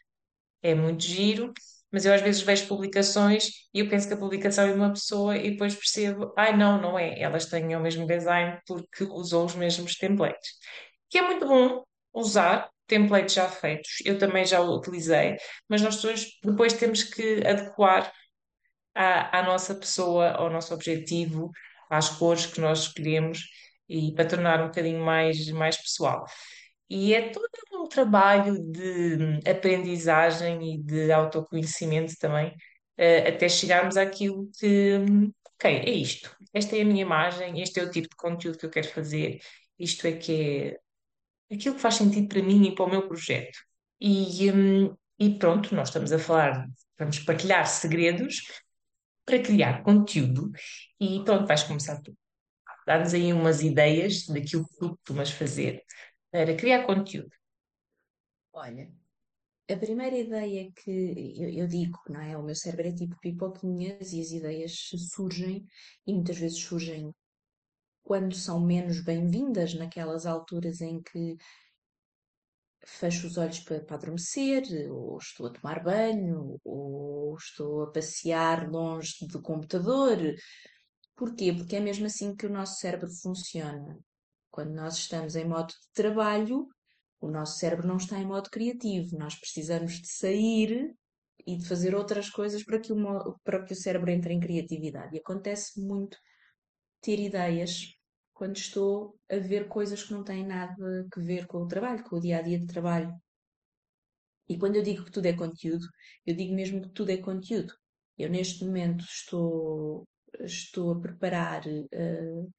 é 0.62 0.74
muito 0.74 1.02
giro, 1.02 1.52
mas 1.90 2.04
eu 2.04 2.14
às 2.14 2.20
vezes 2.20 2.42
vejo 2.42 2.68
publicações 2.68 3.50
e 3.74 3.80
eu 3.80 3.88
penso 3.88 4.06
que 4.06 4.14
a 4.14 4.16
publicação 4.16 4.64
é 4.64 4.72
de 4.72 4.78
uma 4.78 4.92
pessoa 4.92 5.36
e 5.36 5.50
depois 5.52 5.74
percebo, 5.74 6.32
ai 6.36 6.56
não, 6.56 6.80
não 6.80 6.98
é, 6.98 7.20
elas 7.20 7.46
têm 7.46 7.74
o 7.74 7.80
mesmo 7.80 8.06
design 8.06 8.58
porque 8.66 9.04
usou 9.04 9.44
os 9.46 9.54
mesmos 9.54 9.96
templates. 9.96 10.50
Que 11.08 11.18
é 11.18 11.22
muito 11.22 11.46
bom 11.46 11.82
usar, 12.12 12.68
templates 12.86 13.34
já 13.34 13.48
feitos, 13.48 13.90
eu 14.04 14.18
também 14.18 14.44
já 14.44 14.60
o 14.60 14.76
utilizei, 14.76 15.36
mas 15.68 15.82
nós 15.82 16.00
depois 16.44 16.72
temos 16.74 17.02
que 17.04 17.42
adequar 17.46 18.12
à, 18.94 19.38
à 19.40 19.42
nossa 19.42 19.74
pessoa, 19.74 20.30
ao 20.32 20.50
nosso 20.50 20.74
objetivo, 20.74 21.50
às 21.90 22.08
cores 22.08 22.46
que 22.46 22.60
nós 22.60 22.80
escolhemos 22.80 23.44
e 23.88 24.12
para 24.14 24.28
tornar 24.28 24.62
um 24.62 24.66
bocadinho 24.66 25.04
mais, 25.04 25.48
mais 25.50 25.76
pessoal. 25.76 26.24
E 26.88 27.14
é 27.14 27.30
todo 27.30 27.48
um 27.74 27.88
trabalho 27.88 28.58
de 28.72 29.40
aprendizagem 29.48 30.74
e 30.74 30.82
de 30.82 31.12
autoconhecimento 31.12 32.16
também, 32.18 32.54
eh, 32.96 33.28
até 33.28 33.48
chegarmos 33.48 33.96
àquilo 33.96 34.50
que, 34.58 34.98
ok, 35.54 35.70
é 35.70 35.90
isto, 35.90 36.36
esta 36.52 36.76
é 36.76 36.82
a 36.82 36.84
minha 36.84 37.02
imagem, 37.02 37.60
este 37.62 37.80
é 37.80 37.84
o 37.84 37.90
tipo 37.90 38.08
de 38.08 38.16
conteúdo 38.16 38.58
que 38.58 38.66
eu 38.66 38.70
quero 38.70 38.88
fazer, 38.88 39.40
isto 39.78 40.06
é 40.06 40.12
que 40.12 40.76
é 41.50 41.54
aquilo 41.54 41.74
que 41.76 41.80
faz 41.80 41.96
sentido 41.96 42.28
para 42.28 42.42
mim 42.42 42.66
e 42.68 42.74
para 42.74 42.84
o 42.84 42.90
meu 42.90 43.06
projeto. 43.08 43.58
E, 44.00 44.50
hum, 44.52 44.94
e 45.18 45.30
pronto, 45.38 45.74
nós 45.74 45.88
estamos 45.88 46.12
a 46.12 46.18
falar, 46.18 46.66
vamos 46.98 47.18
partilhar 47.20 47.66
segredos 47.66 48.42
para 49.30 49.40
criar 49.40 49.84
conteúdo 49.84 50.50
e 50.98 51.22
pronto, 51.24 51.46
vais 51.46 51.62
começar 51.62 52.02
tu. 52.02 52.12
Dá-nos 52.84 53.14
aí 53.14 53.32
umas 53.32 53.62
ideias 53.62 54.26
daquilo 54.26 54.66
que 54.66 54.76
tu 54.76 54.96
costumas 54.96 55.30
fazer 55.30 55.84
para 56.32 56.56
criar 56.56 56.84
conteúdo. 56.84 57.30
Olha, 58.52 58.90
a 59.70 59.76
primeira 59.76 60.18
ideia 60.18 60.72
que 60.72 61.36
eu, 61.38 61.48
eu 61.48 61.68
digo, 61.68 61.96
não 62.08 62.20
é? 62.20 62.36
O 62.36 62.42
meu 62.42 62.56
cérebro 62.56 62.88
é 62.88 62.92
tipo 62.92 63.16
pipoquinhas 63.20 64.12
e 64.12 64.20
as 64.20 64.32
ideias 64.32 64.90
surgem 65.12 65.64
e 66.04 66.12
muitas 66.12 66.36
vezes 66.36 66.58
surgem 66.58 67.14
quando 68.02 68.34
são 68.34 68.58
menos 68.58 69.00
bem-vindas, 69.00 69.74
naquelas 69.74 70.26
alturas 70.26 70.80
em 70.80 71.00
que 71.00 71.36
fecho 72.98 73.26
os 73.26 73.36
olhos 73.36 73.60
para, 73.60 73.80
para 73.80 73.96
adormecer, 73.96 74.64
ou 74.90 75.16
estou 75.18 75.46
a 75.46 75.50
tomar 75.50 75.82
banho, 75.82 76.58
ou 76.64 77.36
estou 77.36 77.84
a 77.84 77.92
passear 77.92 78.70
longe 78.70 79.26
do 79.26 79.40
computador. 79.40 80.18
Porquê? 81.16 81.52
Porque 81.52 81.76
é 81.76 81.80
mesmo 81.80 82.06
assim 82.06 82.34
que 82.34 82.46
o 82.46 82.52
nosso 82.52 82.78
cérebro 82.78 83.08
funciona. 83.22 83.98
Quando 84.50 84.72
nós 84.72 84.96
estamos 84.96 85.36
em 85.36 85.46
modo 85.46 85.68
de 85.68 85.92
trabalho, 85.92 86.66
o 87.20 87.28
nosso 87.28 87.58
cérebro 87.58 87.86
não 87.86 87.96
está 87.96 88.18
em 88.18 88.26
modo 88.26 88.50
criativo. 88.50 89.16
Nós 89.16 89.34
precisamos 89.34 90.00
de 90.00 90.08
sair 90.08 90.94
e 91.46 91.56
de 91.56 91.66
fazer 91.66 91.94
outras 91.94 92.28
coisas 92.28 92.64
para 92.64 92.80
que 92.80 92.92
o, 92.92 93.38
para 93.44 93.64
que 93.64 93.72
o 93.72 93.76
cérebro 93.76 94.10
entre 94.10 94.34
em 94.34 94.40
criatividade. 94.40 95.14
E 95.14 95.20
acontece 95.20 95.80
muito 95.80 96.16
ter 97.00 97.18
ideias 97.18 97.94
quando 98.40 98.56
estou 98.56 99.20
a 99.30 99.36
ver 99.36 99.68
coisas 99.68 100.02
que 100.02 100.14
não 100.14 100.24
têm 100.24 100.46
nada 100.46 100.74
a 101.14 101.20
ver 101.20 101.46
com 101.46 101.58
o 101.58 101.68
trabalho, 101.68 102.02
com 102.02 102.16
o 102.16 102.20
dia 102.20 102.38
a 102.38 102.40
dia 102.40 102.58
de 102.58 102.66
trabalho. 102.66 103.14
E 104.48 104.56
quando 104.56 104.76
eu 104.76 104.82
digo 104.82 105.04
que 105.04 105.10
tudo 105.10 105.26
é 105.26 105.34
conteúdo, 105.34 105.86
eu 106.24 106.34
digo 106.34 106.54
mesmo 106.54 106.80
que 106.80 106.88
tudo 106.88 107.10
é 107.10 107.18
conteúdo. 107.18 107.74
Eu 108.16 108.30
neste 108.30 108.64
momento 108.64 109.04
estou, 109.04 110.08
estou 110.40 110.92
a 110.92 110.98
preparar 110.98 111.66
uh, 111.66 112.50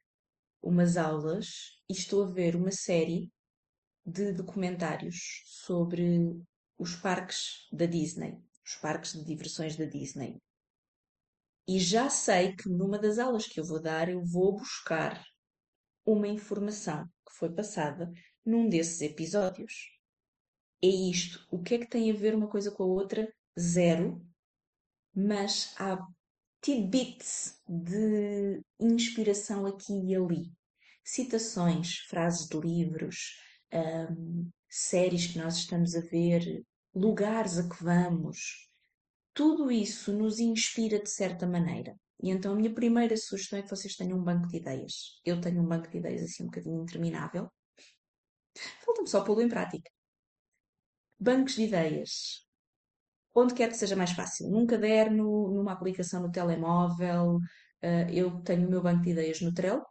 umas 0.62 0.98
aulas 0.98 1.48
e 1.90 1.94
estou 1.94 2.26
a 2.26 2.32
ver 2.32 2.56
uma 2.56 2.72
série 2.72 3.32
de 4.06 4.34
documentários 4.34 5.42
sobre 5.48 6.40
os 6.78 6.96
parques 6.96 7.68
da 7.72 7.88
Disney, 7.88 8.38
os 8.64 8.76
parques 8.76 9.14
de 9.14 9.26
diversões 9.26 9.76
da 9.76 9.86
Disney. 9.86 10.38
E 11.68 11.80
já 11.80 12.08
sei 12.08 12.56
que 12.56 12.70
numa 12.70 13.00
das 13.00 13.18
aulas 13.18 13.48
que 13.48 13.60
eu 13.60 13.66
vou 13.66 13.82
dar, 13.82 14.10
eu 14.10 14.24
vou 14.24 14.58
buscar 14.58 15.20
uma 16.12 16.28
informação 16.28 17.06
que 17.28 17.34
foi 17.34 17.52
passada 17.52 18.12
num 18.46 18.68
desses 18.70 19.02
episódios. 19.02 19.74
É 20.84 20.88
isto. 20.88 21.46
O 21.52 21.62
que 21.62 21.76
é 21.76 21.78
que 21.78 21.88
tem 21.88 22.10
a 22.12 22.16
ver 22.16 22.34
uma 22.34 22.48
coisa 22.48 22.72
com 22.72 22.84
a 22.84 22.88
outra? 22.88 23.32
Zero. 23.60 24.22
Mas 25.14 25.74
há 25.78 26.00
tidbits 26.62 27.60
de 27.68 28.62
inspiração 28.80 29.66
aqui 29.66 29.94
e 29.94 30.16
ali. 30.16 30.52
Citações, 31.04 31.98
frases 32.08 32.48
de 32.48 32.60
livros, 32.60 33.38
um, 33.74 34.50
séries 34.70 35.28
que 35.28 35.38
nós 35.38 35.58
estamos 35.58 35.96
a 35.96 36.02
ver, 36.02 36.64
lugares 36.94 37.58
a 37.58 37.68
que 37.68 37.84
vamos. 37.84 38.70
Tudo 39.34 39.72
isso 39.72 40.14
nos 40.14 40.40
inspira 40.40 41.02
de 41.02 41.10
certa 41.10 41.48
maneira. 41.48 41.96
E 42.22 42.30
então 42.30 42.54
a 42.54 42.56
minha 42.56 42.74
primeira 42.74 43.18
sugestão 43.18 43.60
é 43.60 43.64
que 43.64 43.70
vocês 43.70 43.96
tenham 43.96 44.18
um 44.20 44.24
banco 44.24 44.48
de 44.48 44.58
ideias. 44.58 45.20
Eu 45.26 45.42
tenho 45.42 45.62
um 45.62 45.68
banco 45.68 45.90
de 45.90 45.98
ideias 45.98 46.24
assim 46.24 46.44
um 46.44 46.48
bocadinho 46.48 46.84
interminável. 46.84 47.50
Falta-me 48.86 49.08
só 49.08 49.24
pô-lo 49.24 49.42
em 49.42 49.50
prática. 49.50 49.90
Bancos 51.20 51.56
de 51.56 51.64
ideias. 51.64 52.46
Onde 53.34 53.54
quer 53.54 53.70
que 53.70 53.78
seja 53.78 53.96
mais 53.96 54.12
fácil. 54.12 54.50
Num 54.50 54.68
caderno, 54.68 55.52
numa 55.52 55.72
aplicação 55.74 56.22
no 56.22 56.32
telemóvel. 56.32 57.38
Uh, 57.84 58.10
eu 58.12 58.42
tenho 58.42 58.68
o 58.68 58.70
meu 58.70 58.82
banco 58.84 59.02
de 59.02 59.12
ideias 59.12 59.42
no 59.42 59.54
Trello, 59.54 59.84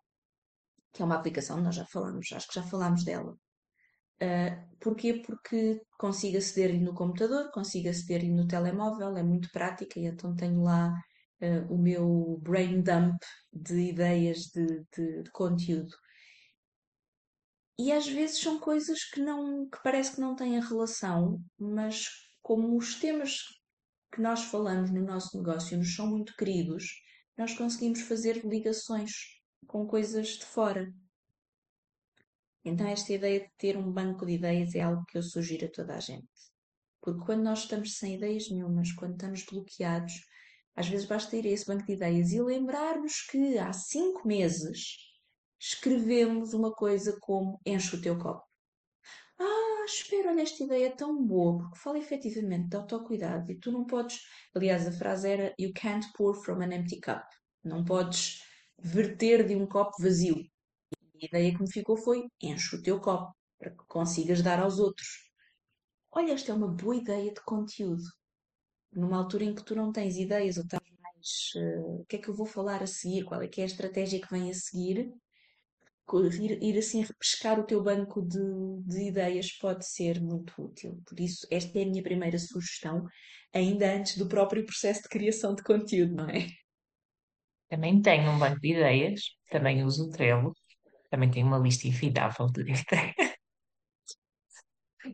que 0.92 1.02
é 1.02 1.04
uma 1.04 1.16
aplicação, 1.16 1.60
nós 1.60 1.74
já 1.74 1.84
falamos, 1.86 2.30
acho 2.32 2.46
que 2.46 2.54
já 2.54 2.62
falámos 2.62 3.04
dela. 3.04 3.36
Uh, 4.22 4.78
porquê? 4.78 5.22
Porque 5.26 5.80
consigo 5.98 6.38
aceder-lhe 6.38 6.78
no 6.78 6.94
computador, 6.94 7.50
consigo 7.50 7.88
aceder-lhe 7.88 8.30
no 8.30 8.46
telemóvel, 8.46 9.16
é 9.16 9.22
muito 9.22 9.50
prática 9.50 9.98
e 9.98 10.06
então 10.06 10.36
tenho 10.36 10.62
lá 10.62 10.94
uh, 11.42 11.72
o 11.72 11.78
meu 11.78 12.38
brain 12.42 12.82
dump 12.82 13.18
de 13.52 13.90
ideias 13.90 14.46
de, 14.46 14.84
de, 14.94 15.22
de, 15.22 15.30
conteúdo. 15.30 15.94
E 17.78 17.90
às 17.92 18.06
vezes 18.06 18.40
são 18.40 18.60
coisas 18.60 19.04
que 19.04 19.20
não 19.20 19.68
que 19.68 19.82
parece 19.82 20.14
que 20.14 20.20
não 20.20 20.36
têm 20.36 20.60
relação, 20.60 21.42
mas 21.58 22.08
como 22.42 22.76
os 22.76 22.96
temas 22.96 23.42
que 24.12 24.20
nós 24.20 24.42
falamos 24.44 24.90
no 24.90 25.02
nosso 25.02 25.36
negócio 25.38 25.78
nos 25.78 25.94
são 25.94 26.06
muito 26.06 26.36
queridos, 26.36 26.84
nós 27.38 27.54
conseguimos 27.54 28.02
fazer 28.02 28.44
ligações 28.44 29.12
com 29.66 29.86
coisas 29.86 30.28
de 30.28 30.44
fora. 30.44 30.92
Então, 32.64 32.86
esta 32.86 33.12
ideia 33.12 33.40
de 33.40 33.50
ter 33.56 33.76
um 33.78 33.90
banco 33.90 34.26
de 34.26 34.32
ideias 34.32 34.74
é 34.74 34.80
algo 34.80 35.04
que 35.06 35.16
eu 35.16 35.22
sugiro 35.22 35.66
a 35.66 35.70
toda 35.70 35.94
a 35.94 36.00
gente. 36.00 36.28
Porque 37.00 37.24
quando 37.24 37.44
nós 37.44 37.60
estamos 37.60 37.96
sem 37.96 38.16
ideias 38.16 38.50
nenhumas, 38.50 38.92
quando 38.92 39.12
estamos 39.12 39.44
bloqueados, 39.44 40.12
às 40.74 40.88
vezes 40.88 41.06
basta 41.06 41.36
ir 41.36 41.46
a 41.46 41.50
esse 41.50 41.66
banco 41.66 41.84
de 41.84 41.92
ideias 41.92 42.32
e 42.32 42.40
lembrar-nos 42.40 43.22
que 43.22 43.58
há 43.58 43.72
cinco 43.72 44.26
meses 44.26 44.96
escrevemos 45.58 46.54
uma 46.54 46.72
coisa 46.72 47.18
como 47.20 47.60
enche 47.66 47.96
o 47.96 48.00
teu 48.00 48.18
copo. 48.18 48.42
Ah, 49.38 49.84
espera, 49.84 50.30
olha, 50.30 50.42
esta 50.42 50.64
ideia 50.64 50.86
é 50.86 50.90
tão 50.90 51.24
boa, 51.24 51.58
porque 51.58 51.78
fala 51.78 51.98
efetivamente 51.98 52.68
de 52.68 52.76
autocuidado 52.76 53.50
e 53.50 53.58
tu 53.58 53.72
não 53.72 53.86
podes. 53.86 54.20
Aliás, 54.54 54.86
a 54.86 54.92
frase 54.92 55.28
era 55.28 55.54
You 55.58 55.72
can't 55.74 56.06
pour 56.14 56.34
from 56.34 56.62
an 56.62 56.72
empty 56.72 57.00
cup. 57.00 57.24
Não 57.64 57.84
podes 57.84 58.40
verter 58.78 59.46
de 59.46 59.56
um 59.56 59.66
copo 59.66 60.02
vazio. 60.02 60.36
E 61.14 61.24
a 61.24 61.26
ideia 61.26 61.54
que 61.54 61.62
me 61.62 61.70
ficou 61.70 61.96
foi 61.96 62.26
enche 62.40 62.76
o 62.76 62.82
teu 62.82 63.00
copo 63.00 63.34
para 63.58 63.70
que 63.70 63.84
consigas 63.88 64.42
dar 64.42 64.60
aos 64.60 64.78
outros. 64.78 65.08
Olha, 66.10 66.32
esta 66.32 66.52
é 66.52 66.54
uma 66.54 66.68
boa 66.68 66.96
ideia 66.96 67.32
de 67.32 67.42
conteúdo 67.44 68.02
numa 68.92 69.16
altura 69.16 69.44
em 69.44 69.54
que 69.54 69.64
tu 69.64 69.74
não 69.74 69.92
tens 69.92 70.16
ideias 70.16 70.56
ou 70.56 70.64
estás 70.64 70.82
mais 71.02 71.52
uh, 71.56 72.00
o 72.00 72.04
que 72.06 72.16
é 72.16 72.18
que 72.18 72.28
eu 72.28 72.34
vou 72.34 72.46
falar 72.46 72.82
a 72.82 72.86
seguir, 72.86 73.24
qual 73.24 73.42
é 73.42 73.48
que 73.48 73.60
é 73.60 73.64
a 73.64 73.66
estratégia 73.66 74.20
que 74.20 74.30
vem 74.30 74.50
a 74.50 74.54
seguir, 74.54 75.12
ir, 76.40 76.62
ir 76.62 76.78
assim 76.78 77.02
repescar 77.02 77.58
o 77.58 77.64
teu 77.64 77.82
banco 77.82 78.20
de, 78.22 78.38
de 78.84 79.08
ideias 79.08 79.52
pode 79.52 79.86
ser 79.86 80.20
muito 80.20 80.52
útil. 80.60 81.00
Por 81.06 81.20
isso, 81.20 81.46
esta 81.50 81.78
é 81.78 81.82
a 81.82 81.86
minha 81.86 82.02
primeira 82.02 82.38
sugestão, 82.38 83.06
ainda 83.54 83.92
antes 83.94 84.16
do 84.16 84.28
próprio 84.28 84.64
processo 84.64 85.02
de 85.02 85.08
criação 85.08 85.54
de 85.54 85.62
conteúdo, 85.62 86.14
não 86.14 86.28
é? 86.28 86.48
Também 87.68 88.02
tenho 88.02 88.30
um 88.32 88.38
banco 88.38 88.60
de 88.60 88.72
ideias, 88.72 89.36
também 89.48 89.84
uso 89.84 90.06
o 90.06 90.10
Trello, 90.10 90.52
também 91.08 91.30
tenho 91.30 91.46
uma 91.46 91.58
lista 91.58 91.86
infindável 91.86 92.46
de 92.46 92.62
ideias. 92.62 93.29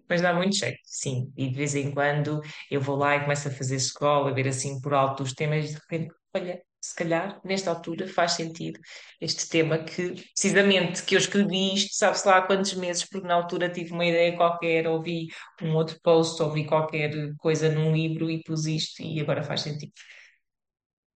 Mas 0.08 0.20
dá 0.20 0.34
muito 0.34 0.56
jeito, 0.56 0.78
sim. 0.84 1.32
E 1.36 1.48
de 1.48 1.54
vez 1.56 1.74
em 1.74 1.90
quando 1.92 2.40
eu 2.70 2.80
vou 2.80 2.96
lá 2.96 3.16
e 3.16 3.20
começo 3.20 3.48
a 3.48 3.50
fazer 3.50 3.76
escola, 3.76 4.30
a 4.30 4.34
ver 4.34 4.48
assim 4.48 4.80
por 4.80 4.94
alto 4.94 5.22
os 5.22 5.32
temas 5.32 5.64
e 5.64 5.74
de 5.74 5.74
repente, 5.74 6.14
olha, 6.34 6.62
se 6.80 6.94
calhar 6.94 7.40
nesta 7.44 7.70
altura 7.70 8.06
faz 8.06 8.32
sentido 8.32 8.78
este 9.20 9.48
tema 9.48 9.78
que, 9.78 10.12
precisamente, 10.32 11.02
que 11.04 11.14
eu 11.14 11.18
escrevi 11.18 11.74
isto, 11.74 11.94
sabe-se 11.96 12.26
lá 12.26 12.38
há 12.38 12.42
quantos 12.42 12.74
meses, 12.74 13.04
porque 13.08 13.26
na 13.26 13.34
altura 13.34 13.68
tive 13.68 13.92
uma 13.92 14.04
ideia 14.04 14.36
qualquer, 14.36 14.86
ouvi 14.86 15.28
um 15.62 15.74
outro 15.74 15.98
post, 16.02 16.40
ouvi 16.42 16.66
qualquer 16.66 17.34
coisa 17.38 17.68
num 17.70 17.92
livro 17.94 18.30
e 18.30 18.42
pus 18.42 18.66
isto 18.66 19.02
e 19.02 19.20
agora 19.20 19.42
faz 19.42 19.62
sentido. 19.62 19.92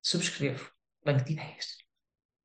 Subscrevo. 0.02 0.70
Banco 1.04 1.24
de 1.24 1.32
ideias. 1.32 1.80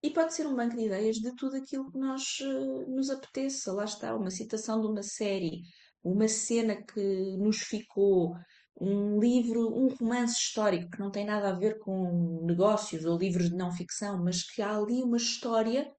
E 0.03 0.11
pode 0.11 0.33
ser 0.35 0.45
um 0.45 0.55
banco 0.55 0.75
de 0.75 0.85
ideias 0.85 1.15
de 1.15 1.35
tudo 1.35 1.57
aquilo 1.57 1.91
que 1.91 1.97
nós 1.97 2.39
uh, 2.39 2.95
nos 2.95 3.09
apeteça. 3.09 3.73
Lá 3.73 3.85
está, 3.85 4.15
uma 4.15 4.29
citação 4.29 4.79
de 4.79 4.87
uma 4.87 5.01
série, 5.01 5.63
uma 6.05 6.27
cena 6.27 6.75
que 6.75 7.35
nos 7.37 7.57
ficou, 7.61 8.35
um 8.79 9.19
livro, 9.19 9.75
um 9.75 9.87
romance 9.87 10.37
histórico 10.37 10.91
que 10.91 10.99
não 10.99 11.09
tem 11.09 11.25
nada 11.25 11.49
a 11.49 11.57
ver 11.57 11.79
com 11.79 12.45
negócios 12.45 13.05
ou 13.05 13.17
livros 13.17 13.49
de 13.49 13.55
não 13.55 13.71
ficção, 13.71 14.23
mas 14.23 14.43
que 14.43 14.61
há 14.61 14.77
ali 14.77 15.01
uma 15.01 15.17
história. 15.17 15.91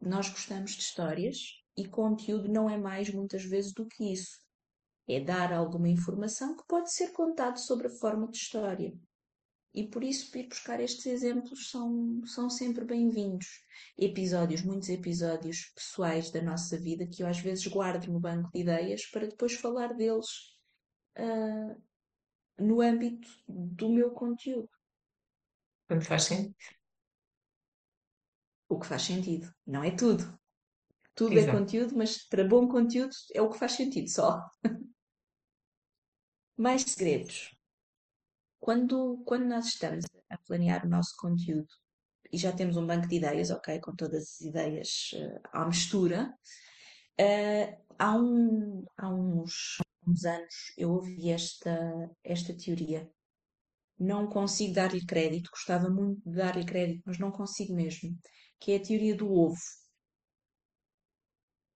Nós 0.00 0.28
gostamos 0.28 0.72
de 0.72 0.82
histórias 0.82 1.38
e 1.76 1.86
conteúdo 1.86 2.48
não 2.48 2.68
é 2.68 2.76
mais 2.76 3.08
muitas 3.14 3.44
vezes 3.44 3.72
do 3.72 3.86
que 3.86 4.12
isso. 4.12 4.36
É 5.08 5.20
dar 5.20 5.52
alguma 5.52 5.88
informação 5.88 6.56
que 6.56 6.66
pode 6.66 6.92
ser 6.92 7.12
contado 7.12 7.58
sobre 7.58 7.86
a 7.86 7.98
forma 8.00 8.28
de 8.28 8.36
história. 8.36 8.92
E 9.74 9.86
por 9.86 10.04
isso 10.04 10.36
ir 10.36 10.48
buscar 10.48 10.80
estes 10.80 11.06
exemplos 11.06 11.70
são, 11.70 12.20
são 12.26 12.50
sempre 12.50 12.84
bem-vindos. 12.84 13.64
Episódios, 13.96 14.62
muitos 14.62 14.90
episódios 14.90 15.72
pessoais 15.74 16.30
da 16.30 16.42
nossa 16.42 16.78
vida 16.78 17.06
que 17.06 17.22
eu 17.22 17.26
às 17.26 17.38
vezes 17.38 17.66
guardo 17.66 18.06
no 18.12 18.20
banco 18.20 18.50
de 18.52 18.60
ideias 18.60 19.06
para 19.06 19.26
depois 19.26 19.54
falar 19.54 19.94
deles 19.94 20.26
uh, 21.18 21.82
no 22.58 22.82
âmbito 22.82 23.28
do 23.48 23.88
meu 23.88 24.10
conteúdo. 24.10 24.68
Quando 25.88 26.04
faz 26.04 26.24
sentido. 26.24 26.54
O 28.68 28.78
que 28.78 28.86
faz 28.86 29.02
sentido. 29.02 29.50
Não 29.66 29.82
é 29.82 29.90
tudo. 29.90 30.38
Tudo 31.14 31.32
é 31.32 31.38
Exato. 31.38 31.56
é 31.56 31.60
conteúdo, 31.60 31.96
mas 31.96 32.28
para 32.28 32.46
bom 32.46 32.68
conteúdo 32.68 33.14
é 33.34 33.40
o 33.40 33.48
que 33.48 33.58
faz 33.58 33.72
sentido 33.72 34.08
só. 34.08 34.38
Mais 36.58 36.82
segredos. 36.82 37.61
Quando, 38.62 39.20
quando 39.26 39.46
nós 39.46 39.66
estamos 39.66 40.04
a 40.30 40.38
planear 40.38 40.86
o 40.86 40.88
nosso 40.88 41.16
conteúdo 41.16 41.66
e 42.32 42.38
já 42.38 42.52
temos 42.52 42.76
um 42.76 42.86
banco 42.86 43.08
de 43.08 43.16
ideias, 43.16 43.50
ok, 43.50 43.80
com 43.80 43.92
todas 43.96 44.22
as 44.22 44.40
ideias 44.40 45.10
uh, 45.14 45.40
à 45.52 45.66
mistura, 45.66 46.32
uh, 47.20 47.82
há, 47.98 48.16
um, 48.16 48.84
há 48.96 49.08
uns 49.12 49.78
uns 50.06 50.24
anos 50.24 50.54
eu 50.78 50.92
ouvi 50.92 51.30
esta, 51.30 52.08
esta 52.22 52.56
teoria. 52.56 53.10
Não 53.98 54.28
consigo 54.28 54.74
dar-lhe 54.74 55.04
crédito, 55.04 55.50
gostava 55.50 55.90
muito 55.90 56.22
de 56.24 56.36
dar-lhe 56.36 56.64
crédito, 56.64 57.02
mas 57.04 57.18
não 57.18 57.32
consigo 57.32 57.74
mesmo. 57.74 58.16
Que 58.60 58.72
é 58.72 58.76
a 58.76 58.82
teoria 58.82 59.16
do 59.16 59.28
ovo. 59.28 59.58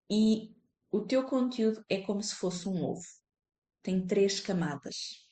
E 0.08 0.54
o 0.92 1.00
teu 1.04 1.26
conteúdo 1.26 1.84
é 1.88 2.00
como 2.00 2.22
se 2.22 2.36
fosse 2.36 2.68
um 2.68 2.80
ovo. 2.84 3.02
Tem 3.82 4.06
três 4.06 4.38
camadas. 4.38 5.25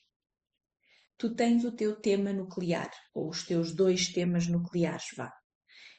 Tu 1.25 1.35
tens 1.35 1.65
o 1.65 1.73
teu 1.73 1.99
tema 1.99 2.35
nuclear, 2.35 2.91
ou 3.15 3.31
os 3.31 3.47
teus 3.47 3.75
dois 3.75 4.13
temas 4.13 4.47
nucleares, 4.47 5.07
vá. 5.17 5.33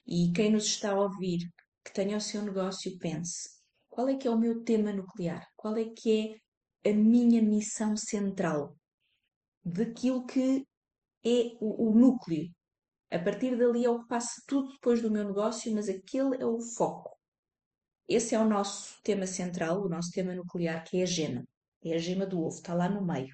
E 0.05 0.31
quem 0.31 0.51
nos 0.51 0.65
está 0.65 0.91
a 0.91 1.01
ouvir, 1.01 1.39
que 1.83 1.91
tenha 1.91 2.15
o 2.15 2.21
seu 2.21 2.43
negócio, 2.43 2.95
pense: 2.99 3.49
qual 3.89 4.07
é 4.07 4.17
que 4.17 4.27
é 4.27 4.29
o 4.29 4.37
meu 4.37 4.63
tema 4.63 4.93
nuclear? 4.93 5.43
Qual 5.55 5.75
é 5.77 5.85
que 5.85 6.39
é 6.83 6.91
a 6.91 6.93
minha 6.93 7.41
missão 7.41 7.97
central? 7.97 8.77
Daquilo 9.63 10.27
que 10.27 10.63
é 11.25 11.57
o, 11.59 11.89
o 11.89 11.95
núcleo. 11.99 12.47
A 13.09 13.17
partir 13.17 13.57
dali 13.57 13.83
é 13.83 13.89
o 13.89 14.01
que 14.01 14.07
passa 14.07 14.43
tudo 14.45 14.73
depois 14.73 15.01
do 15.01 15.09
meu 15.09 15.23
negócio, 15.23 15.73
mas 15.73 15.89
aquele 15.89 16.39
é 16.39 16.45
o 16.45 16.61
foco. 16.61 17.09
Esse 18.07 18.35
é 18.35 18.39
o 18.39 18.47
nosso 18.47 19.01
tema 19.01 19.25
central, 19.25 19.81
o 19.81 19.89
nosso 19.89 20.11
tema 20.11 20.35
nuclear, 20.35 20.83
que 20.83 20.99
é 20.99 21.01
a 21.01 21.07
gema. 21.07 21.43
É 21.83 21.95
a 21.95 21.97
gema 21.97 22.27
do 22.27 22.41
ovo, 22.41 22.57
está 22.57 22.75
lá 22.75 22.87
no 22.87 23.03
meio. 23.03 23.33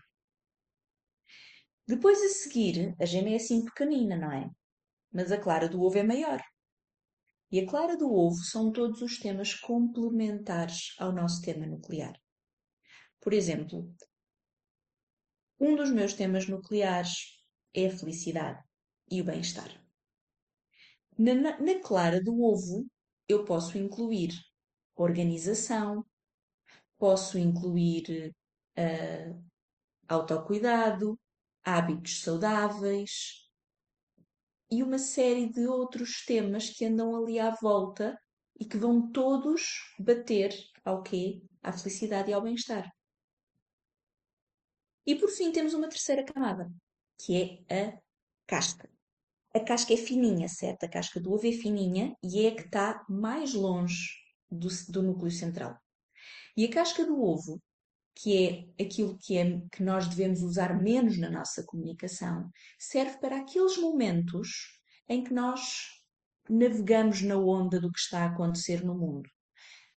Depois 1.91 2.21
a 2.21 2.29
seguir, 2.29 2.95
a 3.01 3.05
gema 3.05 3.31
é 3.31 3.35
assim 3.35 3.65
pequenina, 3.65 4.15
não 4.15 4.31
é? 4.31 4.49
Mas 5.11 5.29
a 5.29 5.37
clara 5.37 5.67
do 5.67 5.81
ovo 5.81 5.97
é 5.97 6.03
maior. 6.03 6.41
E 7.51 7.59
a 7.59 7.67
clara 7.67 7.97
do 7.97 8.09
ovo 8.09 8.37
são 8.45 8.71
todos 8.71 9.01
os 9.01 9.19
temas 9.19 9.53
complementares 9.55 10.95
ao 10.97 11.11
nosso 11.11 11.41
tema 11.41 11.65
nuclear. 11.65 12.17
Por 13.19 13.33
exemplo, 13.33 13.93
um 15.59 15.75
dos 15.75 15.91
meus 15.91 16.13
temas 16.13 16.47
nucleares 16.47 17.43
é 17.73 17.87
a 17.87 17.97
felicidade 17.97 18.63
e 19.11 19.21
o 19.21 19.25
bem-estar. 19.25 19.69
Na, 21.17 21.59
na, 21.59 21.79
clara 21.81 22.23
do 22.23 22.41
ovo, 22.41 22.89
eu 23.27 23.43
posso 23.43 23.77
incluir 23.77 24.31
organização, 24.95 26.05
posso 26.97 27.37
incluir 27.37 28.33
uh, 28.79 29.43
autocuidado, 30.07 31.19
hábitos 31.63 32.21
saudáveis 32.21 33.49
e 34.69 34.81
uma 34.81 34.97
série 34.97 35.49
de 35.49 35.67
outros 35.67 36.23
temas 36.25 36.69
que 36.69 36.85
andam 36.85 37.15
ali 37.15 37.39
à 37.39 37.51
volta 37.51 38.17
e 38.59 38.65
que 38.65 38.77
vão 38.77 39.11
todos 39.11 39.93
bater 39.99 40.53
ao 40.83 41.03
quê? 41.03 41.41
À 41.61 41.73
felicidade 41.73 42.31
e 42.31 42.33
ao 42.33 42.41
bem-estar. 42.41 42.89
E 45.05 45.15
por 45.15 45.29
fim 45.29 45.51
temos 45.51 45.73
uma 45.73 45.89
terceira 45.89 46.23
camada, 46.23 46.71
que 47.19 47.63
é 47.67 47.89
a 47.89 47.99
casca. 48.47 48.89
A 49.53 49.59
casca 49.59 49.93
é 49.93 49.97
fininha, 49.97 50.47
certo? 50.47 50.85
A 50.85 50.89
casca 50.89 51.19
do 51.19 51.33
ovo 51.33 51.45
é 51.47 51.51
fininha 51.51 52.15
e 52.23 52.45
é 52.45 52.49
a 52.49 52.55
que 52.55 52.61
está 52.61 53.05
mais 53.09 53.53
longe 53.53 54.09
do, 54.49 54.69
do 54.89 55.03
núcleo 55.03 55.31
central. 55.31 55.77
E 56.55 56.65
a 56.65 56.69
casca 56.69 57.05
do 57.05 57.21
ovo, 57.21 57.61
que 58.21 58.67
é 58.77 58.83
aquilo 58.83 59.17
que, 59.17 59.35
é, 59.35 59.61
que 59.71 59.81
nós 59.81 60.07
devemos 60.07 60.43
usar 60.43 60.79
menos 60.79 61.17
na 61.17 61.29
nossa 61.29 61.63
comunicação, 61.63 62.51
serve 62.77 63.17
para 63.17 63.37
aqueles 63.37 63.77
momentos 63.77 64.79
em 65.09 65.23
que 65.23 65.33
nós 65.33 65.87
navegamos 66.47 67.23
na 67.23 67.35
onda 67.35 67.79
do 67.79 67.91
que 67.91 67.99
está 67.99 68.23
a 68.23 68.27
acontecer 68.27 68.83
no 68.83 68.93
mundo. 68.93 69.27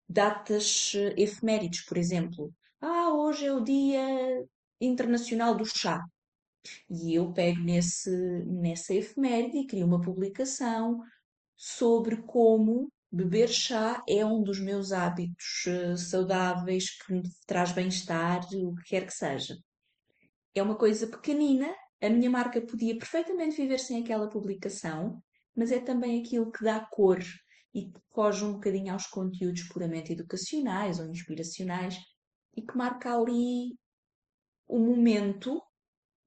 Datas 0.09 0.93
eh, 0.95 1.15
efemérides, 1.19 1.85
por 1.85 1.99
exemplo. 1.99 2.51
Ah, 2.81 3.13
hoje 3.13 3.45
é 3.45 3.53
o 3.53 3.61
Dia 3.61 4.47
Internacional 4.81 5.55
do 5.55 5.67
Chá. 5.67 6.03
E 6.89 7.15
eu 7.15 7.31
pego 7.33 7.61
nesse, 7.61 8.11
nessa 8.47 8.95
efeméride 8.95 9.59
e 9.59 9.67
crio 9.67 9.87
uma 9.87 10.01
publicação 10.01 11.01
sobre 11.57 12.23
como 12.23 12.91
beber 13.15 13.49
chá 13.49 14.03
é 14.09 14.27
um 14.27 14.43
dos 14.43 14.59
meus 14.59 14.91
hábitos 14.91 15.67
uh, 15.67 15.97
saudáveis 15.97 16.99
que 16.99 17.13
me 17.13 17.23
traz 17.47 17.71
bem-estar, 17.71 18.45
o 18.53 18.75
que 18.75 18.85
quer 18.85 19.07
que 19.07 19.13
seja. 19.13 19.57
É 20.53 20.63
uma 20.63 20.75
coisa 20.75 21.07
pequenina, 21.07 21.73
a 22.03 22.11
minha 22.11 22.29
marca 22.29 22.61
podia 22.61 22.99
perfeitamente 22.99 23.57
viver 23.57 23.79
sem 23.79 24.03
aquela 24.03 24.29
publicação, 24.29 25.23
mas 25.55 25.71
é 25.71 25.79
também 25.79 26.21
aquilo 26.21 26.51
que 26.51 26.65
dá 26.65 26.81
cor 26.81 27.21
e 27.73 27.85
que 27.85 28.01
foge 28.13 28.45
um 28.45 28.55
bocadinho 28.55 28.93
aos 28.93 29.07
conteúdos 29.07 29.63
puramente 29.69 30.13
educacionais 30.13 30.99
ou 30.99 31.07
inspiracionais 31.07 31.97
e 32.57 32.63
que 32.63 32.77
marca 32.77 33.17
ali 33.17 33.77
o 34.67 34.79
momento 34.79 35.63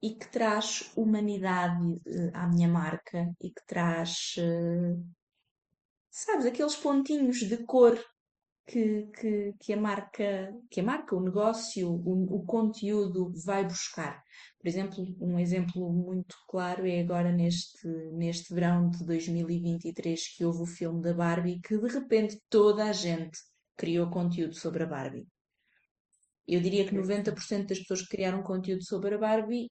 e 0.02 0.16
que 0.16 0.28
traz 0.30 0.92
humanidade 0.96 1.84
uh, 1.86 2.32
à 2.34 2.48
minha 2.48 2.70
marca 2.70 3.30
e 3.42 3.50
que 3.50 3.66
traz 3.68 4.36
uh, 4.38 5.17
sabes, 6.18 6.46
aqueles 6.48 6.76
pontinhos 6.76 7.38
de 7.40 7.58
cor 7.58 8.04
que, 8.66 9.08
que, 9.20 9.54
que, 9.60 9.74
a 9.74 9.78
marca, 9.78 10.54
que 10.70 10.80
a 10.80 10.84
marca, 10.84 11.16
o 11.16 11.22
negócio, 11.22 11.90
o, 11.90 12.38
o, 12.38 12.46
conteúdo 12.46 13.32
vai 13.46 13.64
buscar. 13.64 14.22
Por 14.60 14.68
exemplo, 14.68 15.06
um 15.22 15.40
exemplo 15.40 15.90
muito 15.94 16.36
claro 16.48 16.86
é 16.86 17.00
agora 17.00 17.32
neste, 17.32 17.88
neste 18.14 18.54
verão 18.54 18.90
de 18.90 19.06
2023 19.06 20.36
que 20.36 20.44
houve 20.44 20.64
o 20.64 20.66
filme 20.66 21.02
da 21.02 21.14
Barbie 21.14 21.62
que 21.62 21.78
de 21.78 21.88
repente 21.88 22.42
toda 22.50 22.86
a 22.86 22.92
gente 22.92 23.38
criou 23.78 24.10
conteúdo 24.10 24.56
sobre 24.56 24.84
a 24.84 24.88
Barbie. 24.88 25.28
Eu 26.48 26.60
diria 26.62 26.86
que 26.86 26.96
90% 26.96 27.68
das 27.68 27.80
pessoas 27.80 28.02
que 28.02 28.10
criaram 28.10 28.42
conteúdo 28.42 28.84
sobre 28.84 29.16
a 29.16 29.18
Barbie 29.18 29.70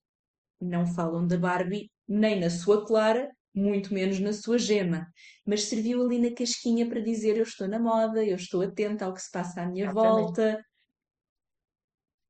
não 0.61 0.87
falam 0.87 1.27
da 1.27 1.37
Barbie 1.37 1.91
nem 2.09 2.39
na 2.39 2.49
sua 2.49 2.87
clara, 2.87 3.31
muito 3.57 3.95
menos 3.95 4.21
na 4.21 4.35
sua 4.35 4.59
gema, 4.59 5.11
mas 5.47 5.62
serviu 5.62 6.05
ali 6.05 6.19
na 6.19 6.35
casquinha 6.35 6.87
para 6.87 7.01
dizer 7.01 7.38
eu 7.38 7.42
estou 7.42 7.66
na 7.66 7.79
moda, 7.79 8.23
eu 8.23 8.37
estou 8.37 8.61
atenta 8.61 9.07
ao 9.07 9.14
que 9.14 9.23
se 9.23 9.31
passa 9.31 9.62
à 9.62 9.66
minha 9.66 9.87
Exatamente. 9.87 10.27
volta. 10.27 10.66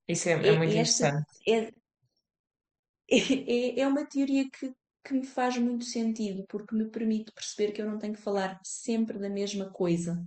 Isso 0.09 0.29
é, 0.29 0.33
é, 0.33 0.49
é 0.49 0.57
muito 0.57 0.71
interessante. 0.71 1.27
É, 1.49 1.73
é, 3.11 3.81
é 3.81 3.89
uma 3.89 4.07
teoria 4.07 4.49
que, 4.49 4.73
que 5.05 5.15
me 5.15 5.27
faz 5.27 5.59
muito 5.59 5.85
sentido, 5.85 6.45
porque 6.49 6.77
me 6.77 6.89
permite 6.89 7.33
perceber 7.33 7.73
que 7.73 7.83
eu 7.83 7.91
não 7.91 7.99
tenho 7.99 8.15
que 8.15 8.23
falar 8.23 8.61
sempre 8.65 9.19
da 9.19 9.29
mesma 9.29 9.69
coisa. 9.73 10.25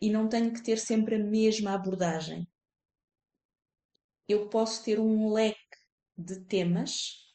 E 0.00 0.10
não 0.10 0.30
tenho 0.30 0.50
que 0.50 0.62
ter 0.62 0.78
sempre 0.78 1.16
a 1.16 1.18
mesma 1.18 1.74
abordagem. 1.74 2.48
Eu 4.26 4.48
posso 4.48 4.82
ter 4.82 4.98
um 4.98 5.30
leque 5.30 5.58
de 6.16 6.40
temas 6.46 7.29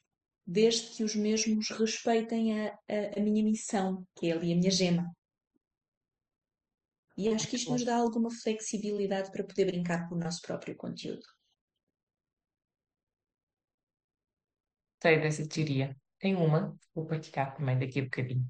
desde 0.45 0.95
que 0.95 1.03
os 1.03 1.15
mesmos 1.15 1.69
respeitem 1.69 2.67
a, 2.67 2.73
a, 2.87 3.19
a 3.19 3.19
minha 3.21 3.43
missão, 3.43 4.05
que 4.15 4.29
é 4.29 4.33
ali 4.33 4.53
a 4.53 4.55
minha 4.55 4.71
gema. 4.71 5.11
E 7.17 7.29
acho 7.29 7.47
que 7.47 7.55
isto 7.55 7.71
nos 7.71 7.83
dá 7.85 7.95
alguma 7.95 8.29
flexibilidade 8.29 9.31
para 9.31 9.43
poder 9.43 9.65
brincar 9.65 10.09
com 10.09 10.15
o 10.15 10.19
nosso 10.19 10.41
próprio 10.41 10.75
conteúdo. 10.75 11.23
Sei 15.01 15.19
dessa 15.19 15.47
teoria. 15.47 15.95
Tem 16.19 16.35
uma, 16.35 16.75
vou 16.93 17.05
partilhar 17.05 17.55
também 17.55 17.79
daqui 17.79 17.99
a 17.99 18.03
bocadinho. 18.03 18.45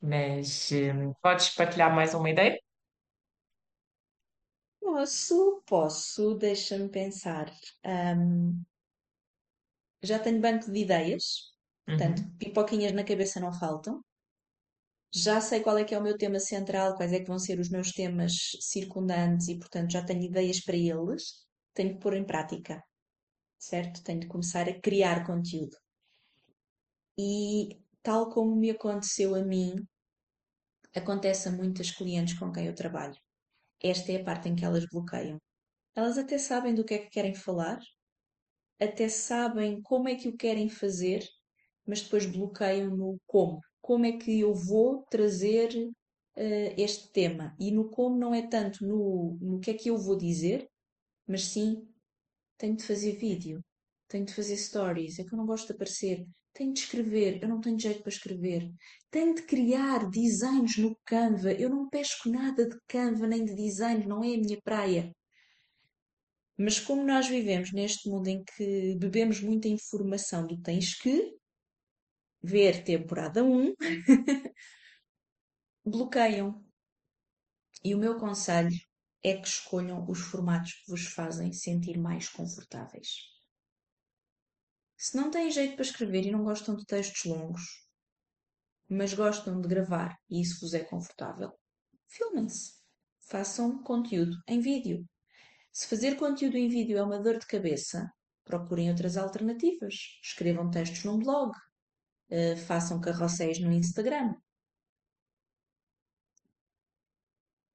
Mas 0.00 0.70
hum, 0.72 1.12
podes 1.20 1.50
partilhar 1.50 1.94
mais 1.94 2.14
uma 2.14 2.30
ideia? 2.30 2.58
Posso, 4.80 5.62
posso, 5.66 6.34
deixa-me 6.34 6.88
pensar. 6.88 7.52
Um, 7.84 8.62
já 10.02 10.18
tenho 10.18 10.40
banco 10.40 10.70
de 10.70 10.78
ideias, 10.80 11.52
portanto, 11.86 12.20
uhum. 12.20 12.36
pipoquinhas 12.38 12.92
na 12.92 13.04
cabeça 13.04 13.40
não 13.40 13.52
faltam. 13.52 14.00
Já 15.14 15.40
sei 15.40 15.60
qual 15.60 15.78
é 15.78 15.84
que 15.84 15.94
é 15.94 15.98
o 15.98 16.02
meu 16.02 16.16
tema 16.16 16.38
central, 16.38 16.94
quais 16.96 17.12
é 17.12 17.20
que 17.20 17.26
vão 17.26 17.38
ser 17.38 17.58
os 17.58 17.70
meus 17.70 17.92
temas 17.92 18.34
circundantes 18.60 19.48
e, 19.48 19.58
portanto, 19.58 19.92
já 19.92 20.04
tenho 20.04 20.22
ideias 20.22 20.60
para 20.60 20.76
eles. 20.76 21.46
Tenho 21.72 21.94
que 21.94 22.00
pôr 22.00 22.14
em 22.14 22.24
prática, 22.24 22.82
certo? 23.58 24.02
Tenho 24.02 24.20
de 24.20 24.26
começar 24.26 24.68
a 24.68 24.80
criar 24.80 25.24
conteúdo. 25.26 25.76
E 27.18 27.80
tal 28.02 28.30
como 28.30 28.54
me 28.56 28.70
aconteceu 28.70 29.34
a 29.34 29.42
mim, 29.42 29.74
acontece 30.94 31.48
a 31.48 31.52
muitas 31.52 31.90
clientes 31.90 32.38
com 32.38 32.52
quem 32.52 32.66
eu 32.66 32.74
trabalho. 32.74 33.16
Esta 33.82 34.12
é 34.12 34.20
a 34.20 34.24
parte 34.24 34.48
em 34.48 34.56
que 34.56 34.64
elas 34.64 34.86
bloqueiam. 34.86 35.40
Elas 35.94 36.18
até 36.18 36.38
sabem 36.38 36.74
do 36.74 36.84
que 36.84 36.94
é 36.94 36.98
que 36.98 37.10
querem 37.10 37.34
falar, 37.34 37.78
até 38.80 39.08
sabem 39.08 39.80
como 39.82 40.08
é 40.08 40.14
que 40.14 40.28
o 40.28 40.36
querem 40.36 40.68
fazer, 40.68 41.26
mas 41.86 42.02
depois 42.02 42.26
bloqueiam 42.26 42.96
no 42.96 43.18
como. 43.26 43.60
Como 43.80 44.04
é 44.04 44.12
que 44.12 44.40
eu 44.40 44.54
vou 44.54 45.04
trazer 45.10 45.70
uh, 45.76 46.74
este 46.76 47.10
tema? 47.12 47.54
E 47.58 47.70
no 47.70 47.88
como 47.88 48.18
não 48.18 48.34
é 48.34 48.46
tanto 48.46 48.84
no, 48.86 49.38
no 49.40 49.60
que 49.60 49.70
é 49.70 49.74
que 49.74 49.90
eu 49.90 49.96
vou 49.96 50.16
dizer, 50.16 50.68
mas 51.26 51.44
sim 51.44 51.86
tenho 52.58 52.76
de 52.76 52.84
fazer 52.84 53.12
vídeo, 53.12 53.62
tenho 54.08 54.24
de 54.24 54.34
fazer 54.34 54.56
stories, 54.56 55.18
é 55.18 55.24
que 55.24 55.32
eu 55.32 55.38
não 55.38 55.46
gosto 55.46 55.68
de 55.68 55.72
aparecer, 55.74 56.24
tenho 56.52 56.72
de 56.72 56.80
escrever, 56.80 57.42
eu 57.42 57.48
não 57.48 57.60
tenho 57.60 57.78
jeito 57.78 58.02
para 58.02 58.10
escrever, 58.10 58.70
tenho 59.10 59.34
de 59.34 59.42
criar 59.42 60.08
designs 60.10 60.78
no 60.78 60.96
Canva, 61.04 61.52
eu 61.52 61.68
não 61.68 61.88
pesco 61.88 62.28
nada 62.28 62.68
de 62.68 62.76
Canva 62.88 63.26
nem 63.26 63.44
de 63.44 63.54
designs, 63.54 64.06
não 64.06 64.24
é 64.24 64.34
a 64.34 64.38
minha 64.38 64.60
praia. 64.62 65.12
Mas 66.58 66.80
como 66.80 67.04
nós 67.04 67.28
vivemos 67.28 67.72
neste 67.72 68.08
mundo 68.08 68.28
em 68.28 68.42
que 68.42 68.96
bebemos 68.98 69.40
muita 69.40 69.68
informação 69.68 70.46
do 70.46 70.60
tens 70.62 70.94
que 70.94 71.36
ver 72.42 72.82
temporada 72.84 73.44
1, 73.44 73.74
bloqueiam. 75.84 76.64
E 77.84 77.94
o 77.94 77.98
meu 77.98 78.18
conselho 78.18 78.74
é 79.22 79.36
que 79.36 79.48
escolham 79.48 80.08
os 80.08 80.20
formatos 80.20 80.72
que 80.74 80.90
vos 80.90 81.06
fazem 81.06 81.52
sentir 81.52 81.98
mais 81.98 82.28
confortáveis. 82.28 83.08
Se 84.96 85.16
não 85.16 85.30
têm 85.30 85.50
jeito 85.50 85.74
para 85.74 85.84
escrever 85.84 86.24
e 86.24 86.30
não 86.30 86.42
gostam 86.42 86.74
de 86.74 86.86
textos 86.86 87.24
longos, 87.24 87.62
mas 88.88 89.12
gostam 89.12 89.60
de 89.60 89.68
gravar 89.68 90.16
e 90.30 90.40
isso 90.40 90.60
vos 90.60 90.72
é 90.72 90.84
confortável, 90.84 91.52
filmem-se. 92.06 92.76
Façam 93.28 93.82
conteúdo 93.82 94.36
em 94.48 94.60
vídeo. 94.60 95.04
Se 95.78 95.86
fazer 95.88 96.16
conteúdo 96.16 96.56
em 96.56 96.70
vídeo 96.70 96.96
é 96.96 97.02
uma 97.02 97.18
dor 97.18 97.38
de 97.38 97.46
cabeça, 97.46 98.10
procurem 98.46 98.88
outras 98.88 99.18
alternativas. 99.18 100.18
Escrevam 100.22 100.70
textos 100.70 101.04
num 101.04 101.18
blog, 101.18 101.52
uh, 102.30 102.56
façam 102.66 102.98
carrosséis 102.98 103.60
no 103.60 103.70
Instagram. 103.70 104.34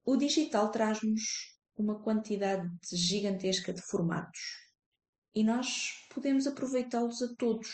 O 0.04 0.16
digital 0.16 0.72
traz-nos 0.72 1.56
uma 1.76 2.02
quantidade 2.02 2.68
gigantesca 2.92 3.72
de 3.72 3.80
formatos 3.80 4.40
e 5.32 5.44
nós 5.44 5.92
podemos 6.12 6.48
aproveitá-los 6.48 7.22
a 7.22 7.32
todos. 7.36 7.70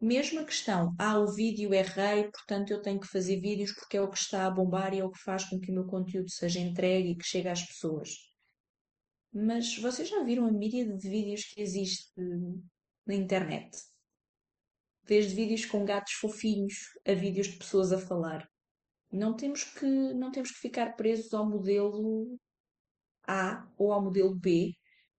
Mesmo 0.00 0.40
a 0.40 0.46
questão, 0.46 0.94
ah, 0.98 1.18
o 1.18 1.30
vídeo 1.30 1.74
é 1.74 1.82
rei, 1.82 2.30
portanto 2.30 2.70
eu 2.70 2.80
tenho 2.80 3.00
que 3.00 3.08
fazer 3.08 3.38
vídeos 3.38 3.72
porque 3.72 3.98
é 3.98 4.00
o 4.00 4.08
que 4.08 4.16
está 4.16 4.46
a 4.46 4.50
bombar 4.50 4.94
e 4.94 5.00
é 5.00 5.04
o 5.04 5.10
que 5.10 5.22
faz 5.22 5.44
com 5.44 5.60
que 5.60 5.70
o 5.70 5.74
meu 5.74 5.84
conteúdo 5.84 6.30
seja 6.30 6.58
entregue 6.58 7.10
e 7.10 7.16
que 7.18 7.26
chegue 7.26 7.48
às 7.48 7.62
pessoas. 7.62 8.32
Mas 9.34 9.76
vocês 9.78 10.08
já 10.08 10.22
viram 10.22 10.46
a 10.46 10.52
mídia 10.52 10.86
de 10.86 11.08
vídeos 11.08 11.42
que 11.46 11.60
existe 11.60 12.12
na 13.04 13.14
internet? 13.16 13.76
Desde 15.02 15.34
vídeos 15.34 15.66
com 15.66 15.84
gatos 15.84 16.12
fofinhos 16.12 16.74
a 17.04 17.14
vídeos 17.14 17.48
de 17.48 17.58
pessoas 17.58 17.92
a 17.92 17.98
falar. 17.98 18.48
Não 19.10 19.34
temos 19.34 19.64
que, 19.64 19.84
não 20.14 20.30
temos 20.30 20.52
que 20.52 20.60
ficar 20.60 20.94
presos 20.94 21.34
ao 21.34 21.50
modelo 21.50 22.38
A 23.26 23.68
ou 23.76 23.92
ao 23.92 24.04
modelo 24.04 24.36
B. 24.36 24.72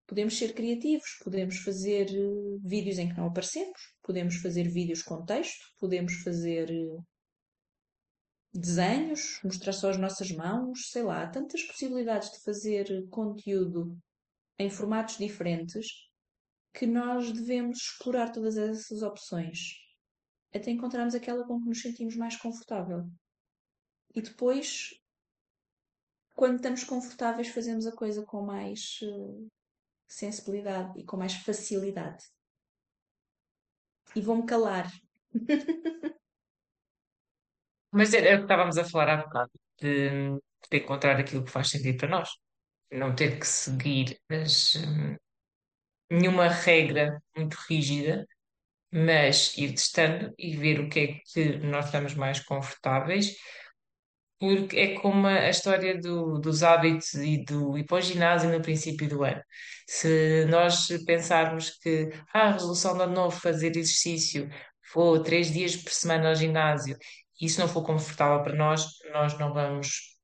Podemos 0.08 0.38
ser 0.38 0.54
criativos, 0.54 1.19
podemos 1.21 1.58
fazer 1.58 2.08
eh, 2.10 2.60
vídeos 2.63 2.97
em 2.99 3.10
que 3.10 3.17
não 3.17 3.28
aparecemos, 3.28 3.80
podemos 4.01 4.36
fazer 4.36 4.69
vídeos 4.69 5.01
com 5.01 5.25
texto, 5.25 5.65
podemos 5.78 6.13
fazer 6.23 6.71
eh, 6.71 6.97
desenhos, 8.54 9.41
mostrar 9.43 9.73
só 9.73 9.89
as 9.89 9.97
nossas 9.97 10.32
mãos, 10.32 10.89
sei 10.89 11.04
lá, 11.04 11.23
há 11.23 11.28
tantas 11.28 11.63
possibilidades 11.63 12.32
de 12.32 12.43
fazer 12.43 13.08
conteúdo 13.10 13.97
em 14.57 14.69
formatos 14.69 15.17
diferentes 15.17 15.87
que 16.73 16.85
nós 16.85 17.31
devemos 17.31 17.77
explorar 17.77 18.31
todas 18.31 18.57
essas 18.57 19.01
opções 19.01 19.85
até 20.53 20.71
encontrarmos 20.71 21.13
aquela 21.13 21.45
com 21.45 21.59
que 21.61 21.67
nos 21.67 21.81
sentimos 21.81 22.15
mais 22.15 22.37
confortável. 22.37 23.05
E 24.13 24.21
depois, 24.21 24.91
quando 26.33 26.55
estamos 26.55 26.83
confortáveis, 26.85 27.49
fazemos 27.49 27.85
a 27.85 27.93
coisa 27.93 28.25
com 28.25 28.41
mais 28.41 28.99
uh, 29.01 29.47
sensibilidade 30.07 30.97
e 30.97 31.03
com 31.03 31.17
mais 31.17 31.33
facilidade. 31.33 32.23
E 34.15 34.21
vou-me 34.21 34.45
calar. 34.45 34.89
Mas 37.91 38.13
era 38.13 38.35
o 38.35 38.37
que 38.37 38.43
estávamos 38.43 38.77
a 38.77 38.85
falar 38.85 39.09
há 39.09 39.17
bocado, 39.23 39.51
de, 39.79 40.37
de 40.69 40.77
encontrar 40.77 41.19
aquilo 41.19 41.43
que 41.43 41.51
faz 41.51 41.69
sentido 41.69 41.97
para 41.97 42.09
nós 42.09 42.29
não 42.95 43.15
ter 43.15 43.39
que 43.39 43.47
seguir 43.47 44.19
as, 44.29 44.75
hum, 44.75 45.15
nenhuma 46.12 46.47
regra 46.49 47.21
muito 47.36 47.55
rígida, 47.69 48.27
mas 48.93 49.58
ir 49.58 49.71
testando 49.73 50.34
e 50.38 50.55
ver 50.58 50.79
o 50.81 50.89
que 50.89 50.99
é 51.01 51.08
que 51.34 51.58
nós 51.60 51.88
estamos 51.88 52.15
mais 52.15 52.39
confortáveis, 52.41 53.36
porque 54.39 54.77
é 54.77 54.99
como 54.99 55.27
a, 55.27 55.49
história 55.49 55.99
do- 55.99 56.39
dos 56.39 56.62
hábitos 56.63 57.13
e 57.15 57.43
do 57.45 57.77
ir 57.77 57.86
para 57.86 57.97
o 57.97 58.01
ginásio 58.01 58.51
no 58.51 58.62
princípio 58.62 59.08
do 59.10 59.23
ano. 59.23 59.41
Se 59.88 60.45
nós 60.45 60.88
pensarmos 61.05 61.69
que 61.79 62.10
ah, 62.34 62.49
a 62.49 62.51
resolução 62.53 62.95
de 62.97 63.03
ano 63.03 63.13
novo 63.13 63.39
fazer 63.39 63.75
exercício 63.77 64.49
for 64.91 65.21
três 65.23 65.51
dias 65.51 65.75
por 65.75 65.91
semana 65.91 66.29
ao 66.29 66.36
ginásio, 66.36 66.97
e 67.41 67.45
isso 67.45 67.60
não 67.60 67.67
for 67.67 67.84
confortável 67.84 68.43
para 68.43 68.55
nós, 68.55 68.86
nós 69.13 69.38
não 69.39 69.53
vamos 69.53 70.14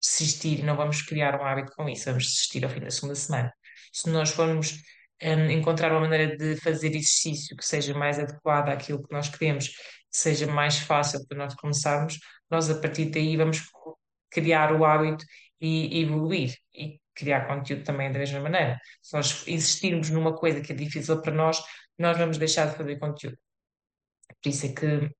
desistir, 0.00 0.62
não 0.64 0.76
vamos 0.76 1.02
criar 1.02 1.40
um 1.40 1.44
hábito 1.44 1.72
com 1.76 1.88
isso, 1.88 2.06
vamos 2.06 2.24
desistir 2.24 2.64
ao 2.64 2.70
fim 2.70 2.80
da 2.80 2.90
segunda 2.90 3.14
semana. 3.14 3.52
Se 3.92 4.08
nós 4.10 4.30
formos 4.30 4.82
um, 5.22 5.50
encontrar 5.50 5.92
uma 5.92 6.00
maneira 6.00 6.36
de 6.36 6.56
fazer 6.60 6.88
exercício 6.88 7.56
que 7.56 7.64
seja 7.64 7.94
mais 7.94 8.18
adequada 8.18 8.72
àquilo 8.72 9.02
que 9.02 9.12
nós 9.12 9.28
queremos, 9.28 9.68
que 9.68 9.74
seja 10.10 10.46
mais 10.46 10.78
fácil 10.78 11.26
para 11.26 11.38
nós 11.38 11.54
começarmos, 11.54 12.18
nós 12.50 12.70
a 12.70 12.80
partir 12.80 13.06
daí 13.10 13.36
vamos 13.36 13.62
criar 14.30 14.72
o 14.72 14.84
hábito 14.84 15.24
e, 15.60 16.02
evoluir 16.02 16.54
e 16.74 17.00
criar 17.14 17.46
conteúdo 17.46 17.84
também 17.84 18.12
da 18.12 18.18
mesma 18.18 18.40
maneira. 18.40 18.78
Se 19.02 19.16
nós 19.16 19.46
insistirmos 19.48 20.10
numa 20.10 20.34
coisa 20.36 20.60
que 20.60 20.72
é 20.72 20.76
difícil 20.76 21.20
para 21.20 21.32
nós, 21.32 21.62
nós 21.98 22.16
vamos 22.16 22.38
deixar 22.38 22.70
de 22.70 22.76
fazer 22.76 22.98
conteúdo. 22.98 23.36
Por 24.42 24.48
isso 24.50 24.66
é 24.66 24.68
que 24.72 25.10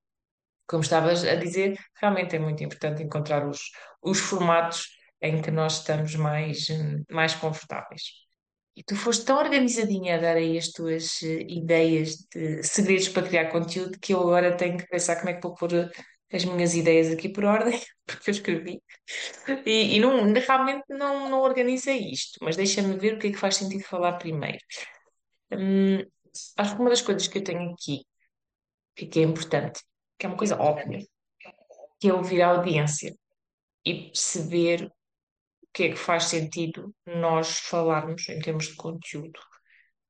como 0.69 0.83
estavas 0.83 1.25
a 1.25 1.35
dizer, 1.35 1.79
realmente 2.01 2.37
é 2.37 2.39
muito 2.39 2.63
importante 2.63 3.03
encontrar 3.03 3.49
os, 3.49 3.61
os 4.03 4.21
formatos 4.21 4.87
em 5.21 5.41
que 5.43 5.51
nós 5.51 5.79
estamos 5.79 6.15
mais, 6.15 6.67
mais 7.11 7.35
confortáveis. 7.35 8.03
E 8.77 8.83
tu 8.85 8.95
foste 8.95 9.25
tão 9.25 9.39
organizadinha 9.39 10.17
a 10.17 10.21
dar 10.21 10.37
aí 10.37 10.57
as 10.57 10.69
tuas 10.69 11.21
eh, 11.23 11.45
ideias 11.49 12.17
de 12.33 12.63
segredos 12.63 13.09
para 13.09 13.27
criar 13.27 13.51
conteúdo 13.51 13.99
que 13.99 14.15
eu 14.15 14.21
agora 14.21 14.57
tenho 14.57 14.79
que 14.79 14.87
pensar 14.87 15.17
como 15.17 15.31
é 15.31 15.35
que 15.35 15.43
vou 15.43 15.55
pôr 15.55 15.75
eh, 15.75 15.91
as 16.33 16.45
minhas 16.45 16.75
ideias 16.75 17.11
aqui 17.11 17.29
por 17.29 17.45
ordem, 17.45 17.81
porque 18.07 18.31
eu 18.31 18.33
escrevi. 18.33 18.81
E, 19.67 19.97
e 19.97 20.01
não, 20.01 20.33
realmente 20.33 20.85
não, 20.91 21.29
não 21.29 21.41
organizei 21.41 21.99
isto, 22.11 22.39
mas 22.43 22.57
deixa-me 22.57 22.97
ver 22.99 23.15
o 23.15 23.19
que 23.19 23.29
é 23.29 23.31
que 23.33 23.39
faz 23.39 23.57
sentido 23.57 23.83
falar 23.83 24.13
primeiro. 24.19 24.59
Hum, 25.53 26.05
acho 26.57 26.75
que 26.77 26.81
uma 26.81 26.91
das 26.91 27.03
coisas 27.03 27.27
que 27.29 27.39
eu 27.39 27.45
tenho 27.45 27.73
aqui, 27.73 28.05
e 28.97 29.07
que 29.07 29.21
é 29.21 29.23
importante, 29.23 29.81
que 30.19 30.27
é 30.27 30.29
uma 30.29 30.39
coisa 30.39 30.61
óbvia, 30.61 31.07
que 32.01 32.09
é 32.09 32.13
ouvir 32.13 32.43
a 32.43 32.49
audiência 32.49 33.17
e 33.85 34.07
perceber 34.07 34.87
o 35.63 35.67
que 35.73 35.85
é 35.85 35.89
que 35.91 35.97
faz 35.97 36.25
sentido 36.25 36.95
nós 37.07 37.59
falarmos 37.59 38.29
em 38.29 38.41
termos 38.41 38.67
de 38.69 38.77
conteúdo. 38.77 39.41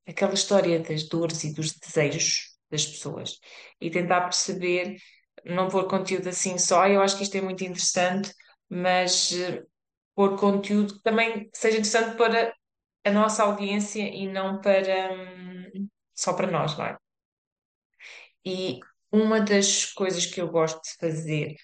Aquela 0.07 0.33
história 0.33 0.79
das 0.79 1.07
dores 1.07 1.43
e 1.43 1.53
dos 1.53 1.73
desejos 1.73 2.57
das 2.69 2.85
pessoas 2.85 3.39
e 3.79 3.89
tentar 3.89 4.21
perceber, 4.21 4.97
não 5.45 5.69
pôr 5.69 5.87
conteúdo 5.87 6.29
assim 6.29 6.57
só, 6.57 6.87
eu 6.87 7.01
acho 7.01 7.17
que 7.17 7.23
isto 7.23 7.35
é 7.35 7.41
muito 7.41 7.63
interessante, 7.63 8.33
mas 8.67 9.31
uh, 9.31 9.67
pôr 10.15 10.37
conteúdo 10.37 10.95
que 10.95 11.03
também 11.03 11.49
seja 11.53 11.77
interessante 11.77 12.17
para 12.17 12.53
a 13.03 13.11
nossa 13.11 13.43
audiência 13.43 14.03
e 14.03 14.27
não 14.27 14.59
para 14.61 15.13
um, 15.13 15.87
só 16.13 16.33
para 16.33 16.51
nós, 16.51 16.77
não 16.77 16.85
é? 16.85 16.97
E 18.45 18.79
uma 19.11 19.41
das 19.41 19.85
coisas 19.85 20.25
que 20.25 20.41
eu 20.41 20.49
gosto 20.49 20.81
de 20.81 20.95
fazer 20.99 21.55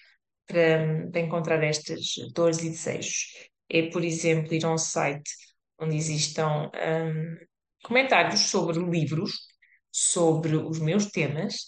para, 0.46 1.08
para 1.10 1.20
encontrar 1.20 1.62
estas 1.62 2.00
dores 2.34 2.58
e 2.60 2.70
desejos 2.70 3.48
é, 3.68 3.90
por 3.90 4.04
exemplo, 4.04 4.54
ir 4.54 4.64
a 4.64 4.72
um 4.72 4.78
site 4.78 5.30
onde 5.78 5.96
existam 5.96 6.70
um, 6.70 7.36
comentários 7.82 8.40
sobre 8.40 8.78
livros, 8.78 9.32
sobre 9.90 10.56
os 10.56 10.78
meus 10.78 11.06
temas 11.06 11.66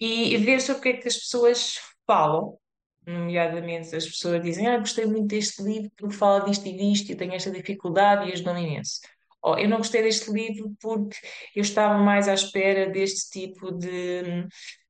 e 0.00 0.36
ver 0.38 0.60
sobre 0.60 0.78
o 0.78 0.82
que 0.82 0.88
é 0.90 0.92
que 0.94 1.08
as 1.08 1.16
pessoas 1.16 1.78
falam. 2.06 2.58
Nomeadamente, 3.06 3.94
as 3.94 4.06
pessoas 4.06 4.42
dizem: 4.42 4.66
Ah, 4.66 4.78
gostei 4.78 5.04
muito 5.04 5.26
deste 5.26 5.62
livro 5.62 5.90
porque 5.96 6.16
fala 6.16 6.44
disto 6.46 6.66
e 6.66 6.76
disto, 6.76 7.12
e 7.12 7.16
tenho 7.16 7.34
esta 7.34 7.50
dificuldade 7.50 8.28
e 8.28 8.32
ajudou-me 8.32 8.62
imenso. 8.62 9.00
Ou 9.42 9.58
eu 9.58 9.68
não 9.68 9.76
gostei 9.78 10.02
deste 10.02 10.30
livro 10.30 10.74
porque 10.80 11.16
eu 11.54 11.60
estava 11.60 11.98
mais 11.98 12.28
à 12.28 12.34
espera 12.34 12.90
deste 12.90 13.28
tipo 13.30 13.72
de, 13.72 14.46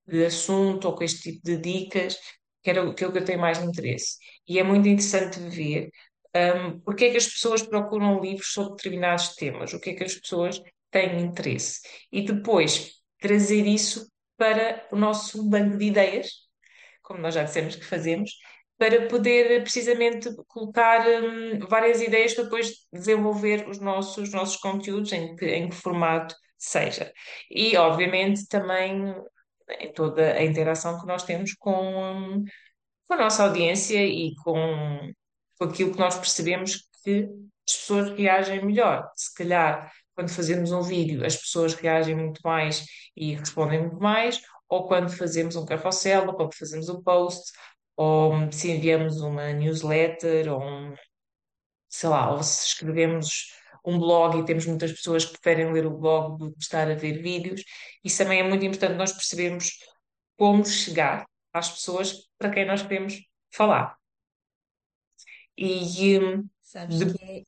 de 0.07 0.25
assunto 0.27 0.87
ou 0.87 0.95
com 0.95 1.05
este 1.05 1.33
tipo 1.33 1.41
de 1.45 1.57
dicas, 1.57 2.17
que 2.63 2.71
era 2.71 2.81
aquilo 2.89 3.13
que 3.13 3.19
eu 3.19 3.25
tenho 3.25 3.41
mais 3.41 3.63
interesse. 3.63 4.17
E 4.49 4.59
é 4.59 4.63
muito 4.63 4.89
interessante 4.89 5.39
ver 5.41 5.91
um, 6.35 6.81
porque 6.81 7.07
é 7.07 7.11
que 7.11 7.17
as 7.17 7.27
pessoas 7.27 7.63
procuram 7.63 8.21
livros 8.21 8.53
sobre 8.53 8.77
determinados 8.77 9.35
temas, 9.37 9.73
o 9.73 9.81
que 9.81 9.91
é 9.91 9.95
que 9.95 10.05
as 10.05 10.15
pessoas 10.15 10.61
têm 10.91 11.21
interesse. 11.21 11.81
E 12.11 12.23
depois 12.23 12.93
trazer 13.21 13.67
isso 13.67 14.11
para 14.37 14.87
o 14.91 14.97
nosso 14.97 15.49
banco 15.49 15.77
de 15.77 15.85
ideias, 15.87 16.29
como 17.03 17.21
nós 17.21 17.35
já 17.35 17.45
dissemos 17.45 17.77
que 17.77 17.85
fazemos, 17.85 18.31
para 18.77 19.07
poder 19.07 19.63
precisamente 19.63 20.29
colocar 20.49 21.07
um, 21.07 21.61
várias 21.69 22.01
ideias 22.03 22.35
para 22.35 22.45
depois 22.45 22.73
desenvolver 22.93 23.69
os 23.69 23.79
nossos, 23.79 24.17
os 24.17 24.33
nossos 24.33 24.57
conteúdos, 24.57 25.13
em 25.13 25.37
que, 25.37 25.47
em 25.47 25.69
que 25.69 25.77
formato 25.77 26.35
seja. 26.59 27.13
E, 27.51 27.77
obviamente, 27.77 28.47
também 28.49 29.15
em 29.81 29.93
toda 29.93 30.33
a 30.35 30.45
interação 30.45 31.01
que 31.01 31.07
nós 31.07 31.23
temos 31.23 31.55
com, 31.55 32.45
com 33.07 33.15
a 33.15 33.17
nossa 33.17 33.45
audiência 33.45 34.05
e 34.05 34.35
com, 34.37 35.13
com 35.59 35.65
aquilo 35.65 35.93
que 35.93 35.99
nós 35.99 36.17
percebemos 36.17 36.89
que 37.03 37.29
as 37.67 37.75
pessoas 37.75 38.11
reagem 38.11 38.65
melhor. 38.65 39.11
Se 39.17 39.35
calhar, 39.35 39.93
quando 40.15 40.29
fazemos 40.31 40.73
um 40.73 40.83
vídeo, 40.83 41.25
as 41.25 41.37
pessoas 41.37 41.75
reagem 41.75 42.15
muito 42.15 42.41
mais 42.45 42.85
e 43.17 43.35
respondem 43.35 43.81
muito 43.83 43.99
mais, 43.99 44.41
ou 44.69 44.87
quando 44.87 45.11
fazemos 45.11 45.57
um 45.57 45.65
carrossel, 45.65 46.27
ou 46.29 46.35
quando 46.35 46.55
fazemos 46.55 46.89
um 46.89 47.03
post, 47.03 47.53
ou 47.97 48.51
se 48.53 48.71
enviamos 48.71 49.21
uma 49.21 49.53
newsletter, 49.53 50.53
ou 50.53 50.63
um, 50.63 50.95
sei 51.89 52.09
lá, 52.09 52.33
ou 52.33 52.43
se 52.43 52.67
escrevemos 52.69 53.53
um 53.85 53.99
blog 53.99 54.39
e 54.39 54.45
temos 54.45 54.67
muitas 54.67 54.93
pessoas 54.93 55.25
que 55.25 55.33
preferem 55.33 55.73
ler 55.73 55.87
o 55.87 55.97
blog 55.97 56.39
do 56.39 56.53
que 56.53 56.63
estar 56.63 56.91
a 56.91 56.95
ver 56.95 57.21
vídeos. 57.21 57.63
Isso 58.03 58.19
também 58.19 58.41
é 58.41 58.49
muito 58.49 58.65
importante 58.65 58.97
nós 58.97 59.13
percebermos 59.13 59.79
como 60.37 60.65
chegar 60.65 61.27
às 61.53 61.71
pessoas 61.71 62.29
para 62.39 62.51
quem 62.51 62.67
nós 62.67 62.83
queremos 62.83 63.21
falar. 63.53 63.97
E 65.57 66.19
hum, 66.19 66.49
Sabes 66.63 66.99
de, 66.99 67.13
que 67.13 67.25
é, 67.25 67.45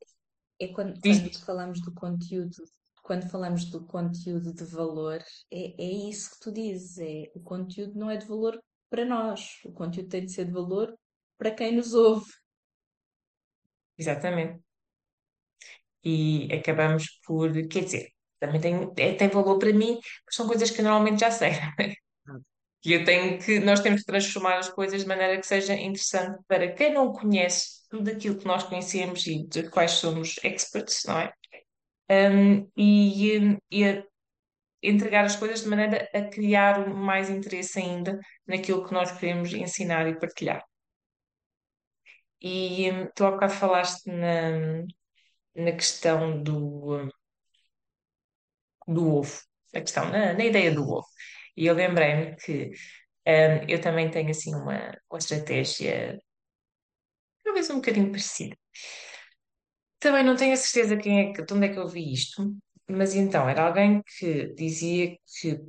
é 0.61 0.69
quando, 0.69 1.01
quando 1.01 1.45
falamos 1.45 1.81
do 1.81 1.93
conteúdo, 1.93 2.57
quando 3.03 3.29
falamos 3.29 3.65
do 3.65 3.85
conteúdo 3.85 4.55
de 4.55 4.65
valor, 4.65 5.21
é, 5.51 5.83
é 5.83 5.91
isso 6.09 6.31
que 6.31 6.41
tu 6.41 6.53
dizes, 6.53 6.99
é 6.99 7.31
o 7.35 7.41
conteúdo 7.41 7.99
não 7.99 8.11
é 8.11 8.17
de 8.17 8.27
valor 8.27 8.63
para 8.89 9.05
nós, 9.05 9.59
o 9.65 9.73
conteúdo 9.73 10.09
tem 10.09 10.25
de 10.25 10.33
ser 10.33 10.45
de 10.45 10.53
valor 10.53 10.97
para 11.37 11.51
quem 11.51 11.75
nos 11.75 11.93
ouve. 11.95 12.31
exatamente. 13.99 14.66
E 16.07 16.49
acabamos 16.55 17.05
por, 17.27 17.53
quer 17.69 17.85
dizer, 17.85 18.09
também 18.41 18.61
tem, 18.61 18.75
é- 18.99 19.15
tem 19.15 19.29
valor 19.29 19.59
para 19.59 19.73
mim, 19.73 19.95
porque 19.97 20.37
são 20.37 20.47
coisas 20.47 20.71
que 20.71 20.81
eu 20.81 20.85
normalmente 20.85 21.21
já 21.21 21.31
sei. 21.31 21.53
E 22.85 22.93
eu 22.93 23.05
tenho 23.05 23.39
que, 23.43 23.59
nós 23.61 23.81
temos 23.81 24.01
que 24.03 24.07
transformar 24.07 24.59
as 24.59 24.69
coisas 24.69 25.03
de 25.03 25.09
maneira 25.09 25.39
que 25.41 25.47
seja 25.47 25.75
interessante 25.75 26.39
para 26.47 26.73
quem 26.73 26.93
não 26.95 27.13
conhece 27.13 27.89
tudo 27.91 28.11
aquilo 28.11 28.39
que 28.39 28.47
nós 28.47 28.63
conhecemos 28.65 29.27
e 29.27 29.45
de 29.47 29.69
quais 29.71 29.93
somos 29.93 30.37
experts, 30.45 31.03
não 31.07 31.19
é? 31.19 31.33
Um, 32.11 32.71
e, 32.77 33.39
hum, 33.39 33.59
e 33.71 34.05
entregar 34.83 35.25
as 35.25 35.37
coisas 35.37 35.63
de 35.63 35.69
maneira 35.69 36.09
a 36.15 36.23
criar 36.23 36.89
mais 36.89 37.31
interesse 37.31 37.79
ainda 37.81 38.19
naquilo 38.47 38.87
que 38.87 38.93
nós 38.95 39.13
queremos 39.13 39.53
ensinar 39.53 40.07
e 40.09 40.19
partilhar. 40.19 40.63
E 42.41 42.91
hum, 42.93 43.09
tu 43.15 43.25
há 43.27 43.31
bocado 43.33 43.53
falaste 43.55 44.07
na, 44.11 44.85
na 45.57 45.73
questão 45.73 46.43
do, 46.43 47.09
do 48.87 49.09
ovo, 49.19 49.41
a 49.75 49.81
questão, 49.81 50.11
na, 50.11 50.33
na 50.35 50.45
ideia 50.45 50.73
do 50.75 50.83
ovo. 50.89 51.07
E 51.57 51.67
eu 51.67 51.75
lembrei-me 51.75 52.37
que 52.37 52.71
hum, 53.27 53.67
eu 53.69 53.81
também 53.81 54.11
tenho 54.11 54.31
assim 54.31 54.55
uma, 54.55 54.93
uma 55.11 55.19
estratégia 55.19 56.21
talvez 57.45 57.71
um 57.71 57.77
bocadinho 57.77 58.11
parecida. 58.11 58.57
Também 59.99 60.25
não 60.25 60.37
tenho 60.37 60.53
a 60.55 60.57
certeza 60.57 60.97
quem 60.97 61.31
é 61.31 61.33
de 61.33 61.53
onde 61.55 61.67
é 61.67 61.73
que 61.73 61.79
eu 61.79 61.89
vi 61.89 62.13
isto, 62.13 62.55
mas 62.89 63.15
então 63.15 63.49
era 63.49 63.67
alguém 63.67 64.03
que 64.19 64.53
dizia 64.55 65.17
que 65.41 65.61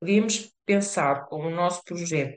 podíamos 0.00 0.52
pensar 0.66 1.26
como 1.26 1.48
o 1.48 1.50
nosso 1.54 1.82
projeto 1.84 2.36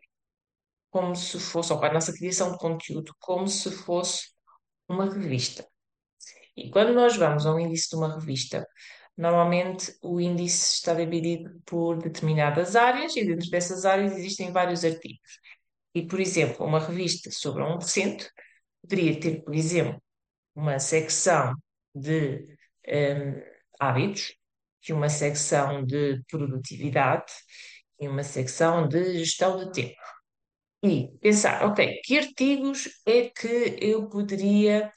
como 0.91 1.15
se 1.15 1.39
fosse, 1.39 1.73
ou 1.73 1.83
a 1.85 1.93
nossa 1.93 2.13
criação 2.13 2.51
de 2.53 2.57
conteúdo, 2.59 3.13
como 3.19 3.47
se 3.47 3.71
fosse 3.71 4.29
uma 4.89 5.05
revista. 5.13 5.67
E 6.57 6.69
quando 6.71 6.93
nós 6.93 7.15
vamos 7.15 7.45
ao 7.45 7.59
índice 7.59 7.89
de 7.89 7.95
uma 7.95 8.13
revista, 8.15 8.67
normalmente 9.15 9.95
o 10.01 10.19
índice 10.19 10.75
está 10.75 10.93
dividido 10.93 11.61
por 11.65 11.97
determinadas 11.97 12.75
áreas 12.75 13.15
e 13.15 13.25
dentro 13.25 13.49
dessas 13.49 13.85
áreas 13.85 14.13
existem 14.13 14.51
vários 14.51 14.83
artigos. 14.83 15.39
E, 15.95 16.05
por 16.07 16.19
exemplo, 16.19 16.65
uma 16.65 16.79
revista 16.79 17.31
sobre 17.31 17.63
um 17.63 17.77
docente 17.77 18.29
poderia 18.81 19.19
ter, 19.19 19.43
por 19.43 19.55
exemplo, 19.55 20.01
uma 20.55 20.79
secção 20.79 21.53
de 21.95 22.43
hum, 22.87 23.41
hábitos, 23.79 24.37
e 24.89 24.93
uma 24.93 25.09
secção 25.09 25.83
de 25.85 26.21
produtividade 26.29 27.31
e 27.99 28.07
uma 28.07 28.23
secção 28.23 28.87
de 28.87 29.19
gestão 29.19 29.57
de 29.57 29.71
tempo. 29.71 30.01
E 30.83 31.09
pensar, 31.19 31.65
ok, 31.65 32.01
que 32.03 32.19
artigos 32.19 32.87
é 33.05 33.29
que 33.29 33.77
eu 33.81 34.07
poderia 34.07 34.91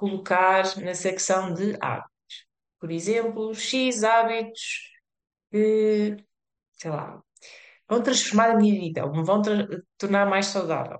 colocar 0.00 0.64
na 0.78 0.94
secção 0.94 1.52
de 1.52 1.76
hábitos? 1.80 2.10
Por 2.80 2.90
exemplo, 2.90 3.54
X 3.54 4.02
hábitos 4.02 4.90
que, 5.50 6.16
sei 6.72 6.90
lá, 6.90 7.22
vão 7.88 8.02
transformar 8.02 8.52
a 8.52 8.56
minha 8.56 8.80
vida, 8.80 9.04
ou 9.04 9.12
me 9.12 9.22
vão 9.24 9.42
tornar 9.98 10.26
mais 10.26 10.46
saudável. 10.46 10.98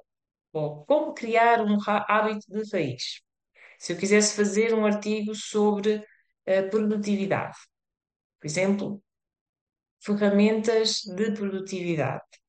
Ou 0.53 0.85
como 0.85 1.15
criar 1.15 1.63
um 1.63 1.79
hábito 1.87 2.47
de 2.49 2.71
raiz. 2.73 3.23
Se 3.79 3.93
eu 3.93 3.99
quisesse 3.99 4.37
fazer 4.37 4.75
um 4.75 4.85
artigo 4.85 5.35
sobre 5.35 6.05
a 6.47 6.63
produtividade, 6.71 7.57
por 8.41 8.47
exemplo, 8.47 9.03
ferramentas 10.01 11.03
de 11.03 11.33
produtividade. 11.33 12.40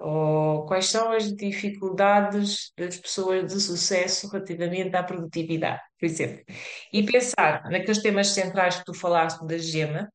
Ou 0.00 0.64
quais 0.66 0.86
são 0.86 1.12
as 1.12 1.30
dificuldades 1.36 2.72
das 2.76 2.96
pessoas 2.96 3.52
de 3.52 3.60
sucesso 3.60 4.28
relativamente 4.30 4.96
à 4.96 5.02
produtividade, 5.02 5.82
por 5.98 6.06
exemplo. 6.06 6.42
E 6.92 7.02
pensar 7.04 7.64
naqueles 7.70 8.00
temas 8.00 8.28
centrais 8.28 8.78
que 8.78 8.84
tu 8.84 8.94
falaste 8.94 9.46
da 9.46 9.58
GEMA, 9.58 10.10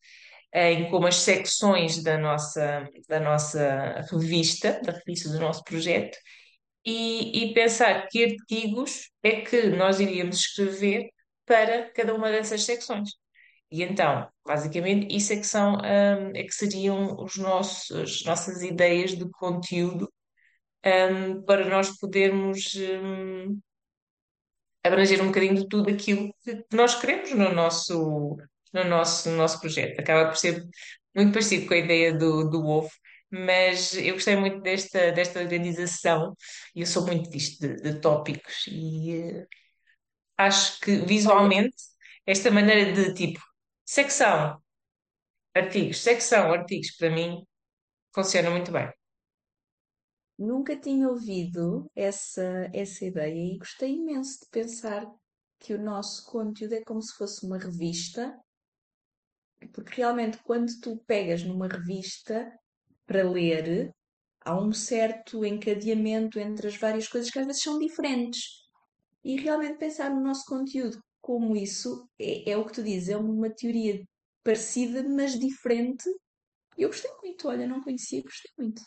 em 0.54 0.90
como 0.90 1.06
as 1.06 1.18
secções 1.18 2.02
da 2.02 2.18
nossa, 2.18 2.90
da 3.08 3.20
nossa 3.20 4.04
revista, 4.12 4.82
da 4.84 4.94
revista 4.94 5.30
do 5.30 5.40
nosso 5.40 5.64
projeto, 5.64 6.18
e, 6.86 7.44
e 7.44 7.54
pensar 7.54 8.08
que 8.08 8.24
artigos 8.24 9.10
é 9.22 9.42
que 9.42 9.68
nós 9.68 10.00
iríamos 10.00 10.38
escrever 10.38 11.10
para 11.46 11.92
cada 11.92 12.14
uma 12.14 12.32
dessas 12.32 12.64
secções. 12.64 13.10
E 13.76 13.84
então, 13.84 14.30
basicamente, 14.46 15.14
isso 15.16 15.34
é 15.34 15.38
que 15.38 15.46
são, 15.46 15.74
hum, 15.76 16.32
é 16.34 16.44
que 16.44 16.54
seriam 16.54 17.18
os 17.22 17.36
nossos, 17.38 17.92
as 17.92 18.24
nossas 18.24 18.62
ideias 18.64 19.12
de 19.18 19.30
conteúdo, 19.32 20.10
hum, 20.86 21.44
para 21.46 21.66
nós 21.70 21.98
podermos, 22.00 22.74
hum, 22.76 23.60
abranger 24.84 25.22
um 25.22 25.28
bocadinho 25.28 25.56
de 25.56 25.68
tudo 25.68 25.90
aquilo 25.90 26.34
que 26.44 26.64
nós 26.76 26.96
queremos 27.00 27.32
no 27.34 27.54
nosso, 27.54 28.38
no 28.74 28.84
nosso, 28.86 29.30
no 29.30 29.38
nosso 29.38 29.60
projeto. 29.60 30.00
Acaba 30.00 30.30
por 30.30 30.38
ser 30.38 30.64
muito 31.16 31.34
parecido 31.34 31.68
com 31.68 31.74
a 31.74 31.78
ideia 31.78 32.14
do, 32.18 32.50
do 32.50 32.66
ovo, 32.66 32.92
mas 33.30 33.94
eu 33.98 34.14
gostei 34.14 34.36
muito 34.36 34.62
desta, 34.62 35.12
desta 35.12 35.40
organização 35.42 36.34
e 36.76 36.82
eu 36.82 36.86
sou 36.88 37.06
muito 37.06 37.30
disto, 37.30 37.60
de, 37.68 37.76
de 37.78 38.00
tópicos, 38.00 38.66
e 38.68 39.22
eh, 39.22 39.48
acho 40.38 40.80
que 40.82 40.98
visualmente 40.98 41.76
esta 42.26 42.52
maneira 42.52 42.94
de 42.94 43.14
tipo 43.14 43.42
secção, 43.86 44.62
artigos, 45.56 46.00
secção, 46.02 46.52
artigos, 46.52 46.92
para 46.98 47.10
mim 47.10 47.46
funciona 48.14 48.50
muito 48.50 48.72
bem. 48.72 48.92
nunca 50.38 50.76
tinha 50.76 51.08
ouvido 51.10 51.90
essa, 51.96 52.70
essa 52.74 53.06
ideia 53.06 53.54
e 53.54 53.58
gostei 53.58 53.96
imenso 53.96 54.40
de 54.42 54.50
pensar 54.50 55.06
que 55.60 55.74
o 55.74 55.82
nosso 55.82 56.26
conteúdo 56.26 56.74
é 56.74 56.84
como 56.84 57.02
se 57.02 57.14
fosse 57.16 57.46
uma 57.46 57.58
revista, 57.58 58.38
porque 59.74 59.96
realmente 59.98 60.38
quando 60.44 60.72
tu 60.82 60.98
pegas 61.08 61.44
numa 61.44 61.68
revista 61.68 62.52
para 63.06 63.28
ler, 63.30 63.92
há 64.42 64.60
um 64.60 64.74
certo 64.74 65.46
encadeamento 65.46 66.40
entre 66.40 66.68
as 66.68 66.78
várias 66.78 67.08
coisas 67.08 67.32
que 67.32 67.40
às 67.40 67.46
vezes 67.46 67.62
são 67.62 67.80
diferentes. 67.80 68.66
E 69.24 69.38
realmente 69.38 69.80
pensar 69.80 70.10
no 70.10 70.22
nosso 70.22 70.46
conteúdo 70.46 71.00
como 71.26 71.56
isso 71.56 72.08
é, 72.20 72.52
é 72.52 72.56
o 72.56 72.64
que 72.64 72.74
tu 72.74 72.84
dizes, 72.84 73.10
é 73.10 73.18
uma 73.18 73.50
teoria 73.50 74.08
parecida, 74.44 75.02
mas 75.10 75.40
diferente. 75.40 76.08
Eu 76.78 76.90
gostei 76.90 77.10
muito, 77.24 77.48
olha, 77.48 77.66
não 77.66 77.82
conhecia, 77.82 78.22
gostei 78.22 78.52
muito. 78.56 78.80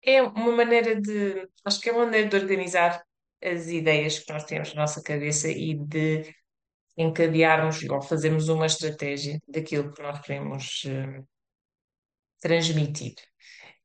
É 0.00 0.22
uma 0.22 0.52
maneira 0.52 0.94
de, 1.00 1.48
acho 1.64 1.80
que 1.80 1.90
é 1.90 1.92
uma 1.92 2.04
maneira 2.04 2.28
de 2.28 2.36
organizar 2.36 3.04
as 3.42 3.66
ideias 3.66 4.20
que 4.20 4.32
nós 4.32 4.44
temos 4.44 4.72
na 4.72 4.82
nossa 4.82 5.02
cabeça 5.02 5.48
e 5.48 5.74
de 5.74 6.32
encadearmos 6.96 7.82
ou 7.90 8.00
fazermos 8.00 8.48
uma 8.48 8.66
estratégia 8.66 9.40
daquilo 9.48 9.92
que 9.92 10.00
nós 10.00 10.20
queremos 10.20 10.84
eh, 10.86 11.24
transmitir. 12.40 13.14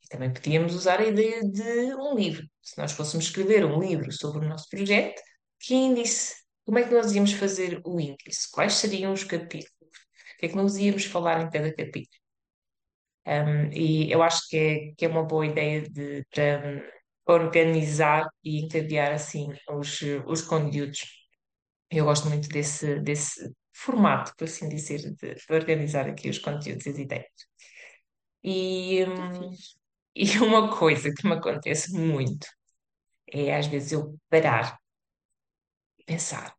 E 0.04 0.08
também 0.10 0.32
podíamos 0.32 0.76
usar 0.76 1.00
a 1.00 1.08
ideia 1.08 1.42
de 1.42 1.96
um 1.96 2.14
livro. 2.14 2.46
Se 2.62 2.78
nós 2.78 2.92
fôssemos 2.92 3.26
escrever 3.26 3.66
um 3.66 3.80
livro 3.80 4.12
sobre 4.12 4.46
o 4.46 4.50
nosso 4.50 4.70
projeto, 4.70 5.20
que 5.60 5.74
índice? 5.74 6.36
Como 6.70 6.78
é 6.78 6.84
que 6.84 6.94
nós 6.94 7.12
íamos 7.16 7.34
fazer 7.34 7.82
o 7.84 8.00
índice? 8.00 8.48
Quais 8.52 8.74
seriam 8.74 9.12
os 9.12 9.24
capítulos? 9.24 9.72
O 10.36 10.38
que 10.38 10.46
é 10.46 10.50
que 10.50 10.56
nós 10.56 10.78
íamos 10.78 11.04
falar 11.04 11.42
em 11.42 11.50
cada 11.50 11.74
capítulo? 11.74 12.22
Um, 13.26 13.72
e 13.74 14.12
eu 14.12 14.22
acho 14.22 14.48
que 14.48 14.56
é, 14.56 14.94
que 14.96 15.04
é 15.04 15.08
uma 15.08 15.24
boa 15.24 15.48
ideia 15.48 15.82
de, 15.90 16.24
para 16.32 16.84
organizar 17.26 18.28
e 18.44 18.64
encadear 18.64 19.14
assim 19.14 19.48
os, 19.68 20.00
os 20.28 20.44
conteúdos. 20.44 21.08
Eu 21.90 22.06
gosto 22.06 22.30
muito 22.30 22.48
desse, 22.50 23.00
desse 23.00 23.52
formato, 23.74 24.32
por 24.38 24.44
assim 24.44 24.70
dizer, 24.70 25.00
de, 25.00 25.34
de 25.34 25.54
organizar 25.54 26.08
aqui 26.08 26.30
os 26.30 26.38
conteúdos 26.38 26.86
e 26.86 26.90
as 26.92 26.98
ideias. 27.00 27.26
E, 28.44 29.06
fixe. 29.56 29.76
e 30.38 30.38
uma 30.38 30.78
coisa 30.78 31.12
que 31.12 31.28
me 31.28 31.34
acontece 31.34 31.92
muito 31.98 32.46
é 33.34 33.56
às 33.56 33.66
vezes 33.66 33.92
eu 33.92 34.16
parar 34.30 34.78
e 35.98 36.04
pensar, 36.04 36.59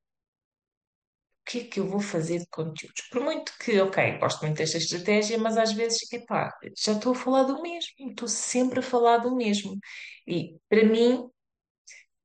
que 1.50 1.60
é 1.60 1.64
que 1.64 1.80
eu 1.80 1.86
vou 1.88 2.00
fazer 2.00 2.38
de 2.40 2.46
conteúdos? 2.48 3.02
Por 3.10 3.22
muito 3.22 3.52
que, 3.58 3.80
ok, 3.80 4.18
gosto 4.18 4.40
muito 4.42 4.58
desta 4.58 4.78
estratégia, 4.78 5.38
mas 5.38 5.56
às 5.56 5.72
vezes, 5.72 6.00
epá, 6.12 6.52
já 6.76 6.92
estou 6.92 7.12
a 7.12 7.14
falar 7.14 7.44
do 7.44 7.60
mesmo, 7.62 7.90
estou 8.10 8.28
sempre 8.28 8.80
a 8.80 8.82
falar 8.82 9.18
do 9.18 9.34
mesmo. 9.36 9.78
E 10.26 10.56
para 10.68 10.84
mim, 10.84 11.28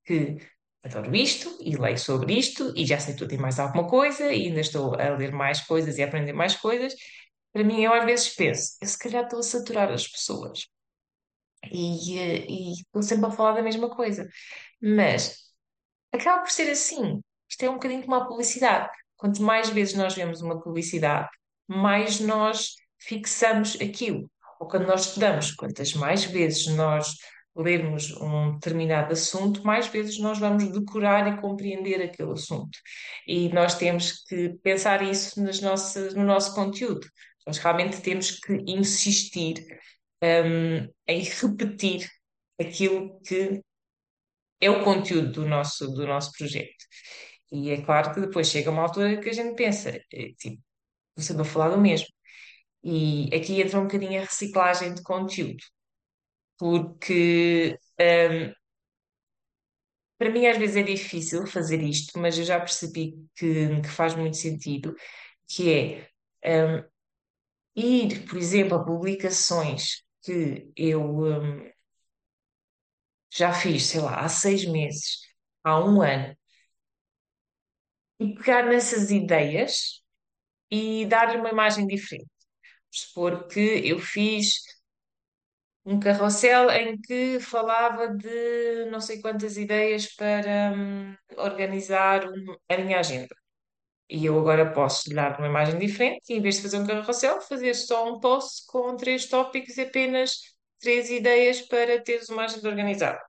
que 0.05 0.37
adoro 0.83 1.15
isto 1.15 1.57
e 1.61 1.75
leio 1.75 1.97
sobre 1.97 2.33
isto 2.37 2.73
e 2.75 2.85
já 2.85 2.99
sei 2.99 3.15
tudo 3.15 3.33
e 3.33 3.37
mais 3.37 3.59
alguma 3.59 3.87
coisa 3.87 4.31
e 4.31 4.47
ainda 4.47 4.61
estou 4.61 4.95
a 4.95 5.09
ler 5.17 5.31
mais 5.31 5.61
coisas 5.61 5.97
e 5.97 6.03
a 6.03 6.05
aprender 6.07 6.33
mais 6.33 6.55
coisas, 6.55 6.93
para 7.53 7.63
mim, 7.63 7.81
eu 7.81 7.93
às 7.93 8.05
vezes 8.05 8.29
penso, 8.35 8.77
eu 8.81 8.87
se 8.87 8.99
calhar 8.99 9.23
estou 9.23 9.39
a 9.39 9.43
saturar 9.43 9.91
as 9.91 10.07
pessoas 10.07 10.67
e, 11.71 12.19
eh, 12.19 12.45
e 12.49 12.71
estou 12.73 13.01
sempre 13.03 13.27
a 13.27 13.31
falar 13.31 13.53
da 13.53 13.63
mesma 13.63 13.89
coisa. 13.95 14.27
Mas 14.81 15.51
acaba 16.13 16.41
por 16.43 16.51
ser 16.51 16.69
assim. 16.71 17.21
Isto 17.49 17.63
é 17.65 17.69
um 17.69 17.75
bocadinho 17.75 18.03
como 18.03 18.15
a 18.15 18.27
publicidade. 18.27 18.89
Quanto 19.17 19.41
mais 19.41 19.69
vezes 19.69 19.93
nós 19.93 20.13
vemos 20.13 20.41
uma 20.41 20.61
publicidade, 20.61 21.29
mais 21.67 22.19
nós 22.19 22.75
fixamos 22.99 23.77
aquilo. 23.81 24.29
Ou 24.59 24.67
quando 24.67 24.87
nós 24.87 25.07
estudamos, 25.07 25.51
quantas 25.51 25.93
mais 25.93 26.25
vezes 26.25 26.67
nós 26.67 27.15
lermos 27.55 28.11
um 28.11 28.53
determinado 28.53 29.13
assunto, 29.13 29.63
mais 29.65 29.87
vezes 29.87 30.19
nós 30.19 30.37
vamos 30.37 30.71
decorar 30.71 31.27
e 31.27 31.39
compreender 31.39 32.01
aquele 32.01 32.31
assunto. 32.31 32.77
E 33.25 33.49
nós 33.49 33.75
temos 33.75 34.23
que 34.25 34.49
pensar 34.61 35.01
isso 35.01 35.41
nas 35.41 35.61
nossas, 35.61 36.13
no 36.13 36.23
nosso 36.23 36.53
conteúdo. 36.53 37.07
Nós 37.47 37.57
realmente 37.57 38.01
temos 38.01 38.31
que 38.31 38.53
insistir, 38.67 39.65
hum, 40.21 40.89
em 41.07 41.23
repetir 41.23 42.09
aquilo 42.59 43.19
que 43.21 43.61
é 44.59 44.69
o 44.69 44.83
conteúdo 44.83 45.31
do 45.31 45.47
nosso, 45.47 45.87
do 45.91 46.05
nosso 46.05 46.31
projeto. 46.37 46.85
E 47.55 47.71
é 47.71 47.81
claro 47.85 48.13
que 48.13 48.21
depois 48.21 48.47
chega 48.49 48.71
uma 48.71 48.83
altura 48.83 49.19
que 49.21 49.29
a 49.29 49.33
gente 49.33 49.55
pensa, 49.55 49.89
eh, 50.13 50.33
tipo, 50.39 50.61
você 51.17 51.33
vai 51.33 51.45
falar 51.45 51.69
do 51.71 51.81
mesmo. 51.81 52.07
E 52.83 53.29
aqui 53.35 53.61
entra 53.61 53.79
um 53.79 53.83
bocadinho 53.85 54.21
a 54.21 54.25
reciclagem 54.25 54.93
de 54.95 55.03
conteúdo, 55.03 55.63
porque 56.57 57.77
hum, 57.99 58.53
para 60.17 60.29
mim 60.31 60.45
às 60.47 60.57
vezes 60.57 60.75
é 60.77 60.83
difícil 60.83 61.45
fazer 61.47 61.81
isto, 61.81 62.17
mas 62.19 62.37
eu 62.37 62.43
já 62.45 62.59
percebi 62.59 63.13
que, 63.35 63.81
que 63.81 63.87
faz 63.89 64.15
muito 64.15 64.37
sentido, 64.37 64.95
que 65.47 66.09
é 66.43 66.67
hum, 66.79 66.83
ir, 67.75 68.27
por 68.27 68.37
exemplo, 68.37 68.75
a 68.77 68.85
publicações 68.85 70.03
que 70.23 70.71
eu 70.77 71.01
hum, 71.25 71.69
já 73.31 73.53
fiz, 73.53 73.83
sei 73.87 74.01
lá, 74.01 74.19
há 74.21 74.29
seis 74.29 74.65
meses, 74.65 75.19
há 75.63 75.79
um 75.83 76.01
ano, 76.01 76.35
e 78.19 78.33
pegar 78.35 78.63
nessas 78.65 79.11
ideias 79.11 80.01
e 80.71 81.05
dar-lhe 81.07 81.37
uma 81.39 81.49
imagem 81.51 81.87
diferente. 81.87 82.29
Supor 82.91 83.47
que 83.47 83.59
eu 83.87 83.99
fiz 83.99 84.61
um 85.85 85.99
carrossel 85.99 86.69
em 86.71 86.99
que 86.99 87.39
falava 87.39 88.07
de 88.09 88.85
não 88.91 88.99
sei 88.99 89.21
quantas 89.21 89.57
ideias 89.57 90.07
para 90.15 90.73
hum, 90.75 91.15
organizar 91.37 92.25
um- 92.27 92.55
a 92.69 92.77
minha 92.77 92.99
agenda. 92.99 93.35
E 94.09 94.25
eu 94.25 94.39
agora 94.39 94.71
posso 94.73 95.09
lhe 95.09 95.15
dar 95.15 95.37
uma 95.39 95.47
imagem 95.47 95.79
diferente 95.79 96.31
e, 96.33 96.35
em 96.37 96.41
vez 96.41 96.57
de 96.57 96.63
fazer 96.63 96.79
um 96.79 96.87
carrossel, 96.87 97.41
fazer 97.41 97.73
só 97.75 98.09
um 98.13 98.19
post 98.21 98.65
com 98.67 98.95
três 98.97 99.27
tópicos 99.27 99.77
e 99.77 99.83
apenas 99.83 100.39
três 100.81 101.09
ideias 101.11 101.61
para 101.61 102.01
teres 102.03 102.29
uma 102.29 102.45
agenda 102.45 102.69
organizada. 102.69 103.21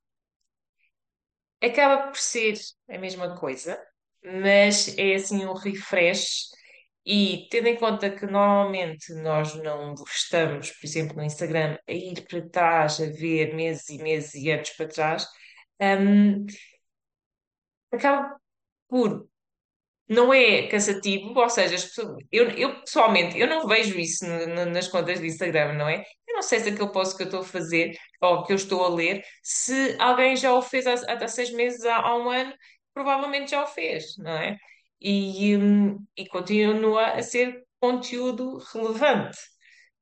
Acaba 1.61 2.09
por 2.09 2.16
ser 2.18 2.55
a 2.88 2.99
mesma 2.99 3.37
coisa, 3.38 3.79
mas 4.42 4.96
é 4.98 5.14
assim 5.14 5.44
um 5.46 5.54
refresh. 5.54 6.46
E 7.06 7.46
tendo 7.50 7.68
em 7.68 7.76
conta 7.76 8.10
que 8.10 8.26
normalmente 8.26 9.12
nós 9.22 9.54
não 9.56 9.94
estamos, 10.08 10.70
por 10.72 10.86
exemplo, 10.86 11.16
no 11.16 11.22
Instagram, 11.24 11.78
a 11.88 11.92
ir 11.92 12.26
para 12.28 12.48
trás, 12.50 13.00
a 13.00 13.06
ver 13.06 13.54
meses 13.54 13.88
e 13.90 13.98
meses 14.02 14.34
e 14.34 14.50
anos 14.50 14.70
para 14.70 14.88
trás, 14.88 15.26
hum, 15.80 16.46
acaba 17.92 18.36
por 18.88 19.28
não 20.08 20.34
é 20.34 20.68
cansativo, 20.68 21.38
ou 21.40 21.50
seja, 21.50 21.76
as 21.76 21.84
pessoas- 21.86 22.18
eu, 22.32 22.50
eu 22.52 22.80
pessoalmente 22.82 23.38
eu 23.38 23.46
não 23.48 23.66
vejo 23.66 23.98
isso 23.98 24.26
no- 24.26 24.46
no- 24.48 24.66
nas 24.66 24.88
contas 24.88 25.20
de 25.20 25.26
Instagram, 25.28 25.74
não 25.74 25.88
é? 25.88 26.04
Eu 26.28 26.34
não 26.36 26.42
sei 26.42 26.60
se 26.60 26.70
aquele 26.70 26.92
post 26.92 27.16
que 27.16 27.22
eu 27.24 27.26
estou 27.26 27.40
a 27.40 27.44
fazer 27.44 27.96
ou 28.22 28.44
que 28.44 28.52
eu 28.52 28.56
estou 28.56 28.84
a 28.84 28.88
ler, 28.90 29.24
se 29.42 29.96
alguém 30.00 30.36
já 30.36 30.54
o 30.54 30.62
fez 30.62 30.86
há, 30.86 30.94
há 30.94 31.28
seis 31.28 31.52
meses, 31.52 31.84
há, 31.86 31.96
há 31.98 32.16
um 32.18 32.30
ano, 32.30 32.54
provavelmente 32.96 33.50
já 33.50 33.62
o 33.62 33.66
fez, 33.66 34.16
não 34.16 34.32
é? 34.32 34.56
E, 34.98 35.54
hum, 35.54 36.02
e 36.16 36.26
continua 36.26 37.09
a 37.09 37.22
ser 37.22 37.62
conteúdo 37.78 38.56
relevante. 38.72 39.37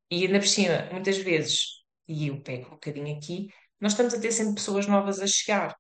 E 0.09 0.24
ainda 0.24 0.38
por 0.38 0.46
cima, 0.46 0.88
muitas 0.92 1.18
vezes, 1.18 1.83
e 2.07 2.28
eu 2.28 2.40
pego 2.40 2.68
um 2.68 2.70
bocadinho 2.70 3.16
aqui, 3.16 3.48
nós 3.80 3.92
estamos 3.92 4.14
a 4.14 4.20
ter 4.20 4.30
sempre 4.30 4.54
pessoas 4.54 4.87
novas 4.87 5.18
a 5.18 5.26
chegar. 5.26 5.74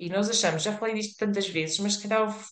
E 0.00 0.08
nós 0.08 0.28
achamos, 0.28 0.64
já 0.64 0.76
falei 0.76 0.94
disto 0.94 1.16
tantas 1.16 1.48
vezes, 1.48 1.78
mas 1.78 1.94
se 1.94 2.08
calhar 2.08 2.22
houve 2.22 2.44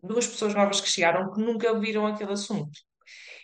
duas 0.00 0.28
pessoas 0.28 0.54
novas 0.54 0.80
que 0.80 0.88
chegaram 0.88 1.32
que 1.32 1.40
nunca 1.40 1.72
ouviram 1.72 2.06
aquele 2.06 2.32
assunto. 2.32 2.78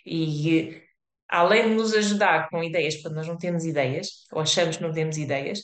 E 0.06 0.82
além 1.28 1.70
de 1.70 1.74
nos 1.74 1.92
ajudar 1.92 2.48
com 2.48 2.62
ideias, 2.62 3.02
quando 3.02 3.16
nós 3.16 3.26
não 3.26 3.36
temos 3.36 3.64
ideias, 3.64 4.24
ou 4.30 4.40
achamos 4.40 4.76
que 4.76 4.82
não 4.84 4.92
temos 4.92 5.18
ideias, 5.18 5.62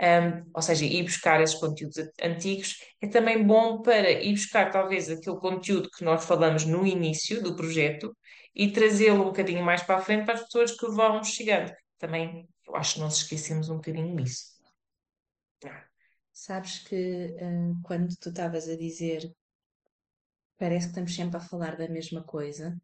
hum, 0.00 0.50
ou 0.54 0.62
seja, 0.62 0.84
ir 0.84 1.02
buscar 1.04 1.40
esses 1.40 1.56
conteúdos 1.58 1.96
antigos, 2.22 2.78
é 3.00 3.06
também 3.06 3.44
bom 3.44 3.82
para 3.82 4.10
ir 4.10 4.32
buscar 4.32 4.70
talvez 4.70 5.08
aquele 5.10 5.36
conteúdo 5.36 5.90
que 5.90 6.04
nós 6.04 6.24
falamos 6.24 6.64
no 6.64 6.86
início 6.86 7.42
do 7.42 7.54
projeto 7.56 8.16
e 8.54 8.70
trazê-lo 8.70 9.22
um 9.22 9.26
bocadinho 9.26 9.64
mais 9.64 9.82
para 9.82 9.96
a 9.96 10.00
frente 10.00 10.24
para 10.24 10.34
as 10.34 10.44
pessoas 10.44 10.72
que 10.72 10.86
vão 10.88 11.22
chegando. 11.22 11.72
Também, 11.98 12.48
eu 12.66 12.76
acho 12.76 12.94
que 12.94 13.00
nós 13.00 13.16
esquecemos 13.16 13.68
um 13.68 13.76
bocadinho 13.76 14.14
disso. 14.16 14.54
Sabes 16.32 16.78
que 16.80 17.34
quando 17.82 18.14
tu 18.16 18.28
estavas 18.28 18.68
a 18.68 18.76
dizer, 18.76 19.32
parece 20.58 20.86
que 20.86 20.90
estamos 20.90 21.14
sempre 21.14 21.36
a 21.36 21.40
falar 21.40 21.76
da 21.76 21.88
mesma 21.88 22.22
coisa, 22.22 22.76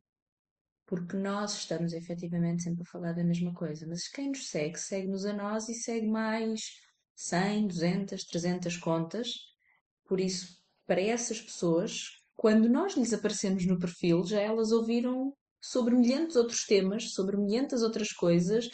porque 0.87 1.17
nós 1.17 1.55
estamos 1.55 1.93
efetivamente 1.93 2.63
sempre 2.63 2.83
a 2.83 2.91
falar 2.91 3.13
da 3.13 3.25
mesma 3.25 3.53
coisa, 3.55 3.87
mas 3.87 4.09
quem 4.09 4.29
nos 4.31 4.49
segue, 4.49 4.79
segue-nos 4.79 5.25
a 5.25 5.33
nós 5.33 5.69
e 5.69 5.75
segue 5.75 6.07
mais 6.07 6.81
100, 7.23 7.69
200, 7.69 8.25
300 8.25 8.77
contas. 8.77 9.35
Por 10.07 10.21
isso, 10.21 10.57
para 10.87 11.01
essas 11.01 11.41
pessoas, 11.41 12.05
quando 12.37 12.69
nós 12.69 12.97
lhes 12.97 13.13
aparecemos 13.13 13.67
no 13.67 13.79
perfil, 13.79 14.25
já 14.25 14.41
elas 14.41 14.73
ouviram 14.73 15.35
sobre 15.61 15.95
milhares 15.95 16.33
de 16.33 16.39
outros 16.39 16.65
temas, 16.65 17.13
sobre 17.13 17.37
milhares 17.37 17.83
outras 17.83 18.13
coisas, 18.13 18.69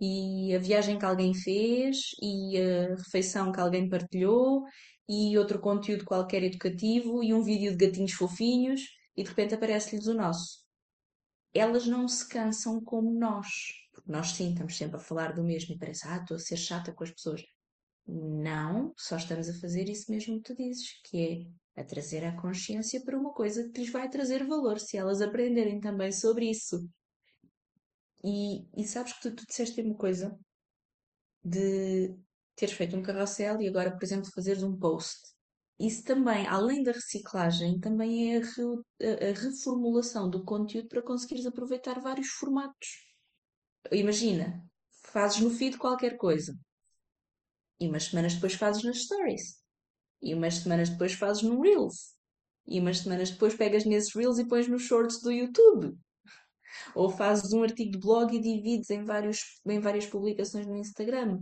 e 0.00 0.54
a 0.54 0.58
viagem 0.58 0.98
que 0.98 1.04
alguém 1.04 1.32
fez, 1.32 1.98
e 2.20 2.58
a 2.58 2.96
refeição 2.96 3.52
que 3.52 3.60
alguém 3.60 3.88
partilhou, 3.88 4.64
e 5.08 5.38
outro 5.38 5.60
conteúdo 5.60 6.04
qualquer 6.04 6.42
educativo, 6.42 7.22
e 7.22 7.32
um 7.32 7.42
vídeo 7.42 7.76
de 7.76 7.86
gatinhos 7.86 8.12
fofinhos, 8.12 8.80
e 9.16 9.22
de 9.22 9.28
repente 9.28 9.54
aparece-lhes 9.54 10.06
o 10.06 10.14
nosso 10.14 10.64
elas 11.54 11.86
não 11.86 12.08
se 12.08 12.28
cansam 12.28 12.82
como 12.82 13.16
nós. 13.16 13.46
Porque 13.92 14.10
nós 14.10 14.32
sim, 14.32 14.50
estamos 14.50 14.76
sempre 14.76 14.96
a 14.96 15.00
falar 15.00 15.32
do 15.32 15.44
mesmo 15.44 15.74
e 15.74 15.78
parece, 15.78 16.06
ah, 16.08 16.16
estou 16.16 16.36
a 16.36 16.40
ser 16.40 16.56
chata 16.56 16.92
com 16.92 17.04
as 17.04 17.12
pessoas. 17.12 17.42
Não, 18.06 18.94
só 18.96 19.16
estamos 19.16 19.46
a 19.48 19.54
fazer 19.60 19.88
isso 19.90 20.10
mesmo 20.10 20.36
que 20.40 20.54
tu 20.54 20.56
dizes, 20.56 21.00
que 21.04 21.50
é 21.76 21.80
a 21.82 21.84
trazer 21.84 22.24
a 22.24 22.34
consciência 22.40 23.02
para 23.04 23.18
uma 23.18 23.32
coisa 23.34 23.68
que 23.70 23.80
lhes 23.80 23.90
vai 23.90 24.08
trazer 24.08 24.46
valor, 24.46 24.78
se 24.80 24.96
elas 24.96 25.20
aprenderem 25.20 25.80
também 25.80 26.10
sobre 26.12 26.48
isso. 26.50 26.88
E, 28.24 28.66
e 28.76 28.84
sabes 28.88 29.12
que 29.12 29.20
tu, 29.22 29.36
tu 29.36 29.46
disseste 29.46 29.80
uma 29.80 29.94
coisa 29.94 30.36
de 31.44 32.16
teres 32.56 32.74
feito 32.74 32.96
um 32.96 33.02
carrossel 33.02 33.60
e 33.60 33.68
agora, 33.68 33.92
por 33.92 34.02
exemplo, 34.04 34.30
fazeres 34.34 34.62
um 34.62 34.76
post. 34.78 35.18
Isso 35.78 36.04
também, 36.04 36.46
além 36.46 36.82
da 36.82 36.92
reciclagem, 36.92 37.80
também 37.80 38.32
é 38.34 38.38
a, 38.38 38.40
re- 38.40 39.30
a 39.30 39.40
reformulação 39.40 40.30
do 40.30 40.44
conteúdo 40.44 40.88
para 40.88 41.02
conseguires 41.02 41.46
aproveitar 41.46 42.00
vários 42.00 42.28
formatos. 42.28 42.88
Imagina, 43.92 44.62
fazes 45.12 45.40
no 45.40 45.50
feed 45.50 45.78
qualquer 45.78 46.16
coisa 46.18 46.54
e 47.80 47.88
umas 47.88 48.04
semanas 48.04 48.34
depois 48.34 48.54
fazes 48.54 48.82
nas 48.84 48.98
stories 48.98 49.64
e 50.24 50.34
umas 50.34 50.54
semanas 50.54 50.88
depois 50.88 51.12
fazes 51.12 51.42
no 51.42 51.60
Reels 51.60 52.14
e 52.66 52.80
umas 52.80 52.98
semanas 52.98 53.30
depois 53.30 53.54
pegas 53.54 53.84
nesses 53.84 54.14
Reels 54.14 54.38
e 54.38 54.48
pões 54.48 54.66
nos 54.66 54.82
shorts 54.82 55.20
do 55.20 55.30
YouTube. 55.30 55.96
Ou 56.94 57.10
fazes 57.10 57.52
um 57.52 57.62
artigo 57.62 57.92
de 57.92 57.98
blog 57.98 58.34
e 58.34 58.40
divides 58.40 58.88
em, 58.90 59.04
vários, 59.04 59.60
em 59.66 59.78
várias 59.78 60.06
publicações 60.06 60.66
no 60.66 60.76
Instagram. 60.76 61.40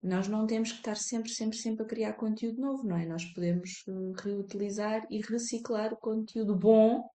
Nós 0.00 0.28
não 0.28 0.46
temos 0.46 0.70
que 0.70 0.78
estar 0.78 0.96
sempre, 0.96 1.30
sempre, 1.30 1.56
sempre 1.56 1.84
a 1.84 1.88
criar 1.88 2.12
conteúdo 2.12 2.60
novo, 2.60 2.86
não 2.86 2.96
é? 2.96 3.06
Nós 3.06 3.24
podemos 3.24 3.82
eh, 3.88 4.22
reutilizar 4.22 5.06
e 5.10 5.20
reciclar 5.20 5.92
o 5.92 5.96
conteúdo 5.96 6.54
bom, 6.54 7.08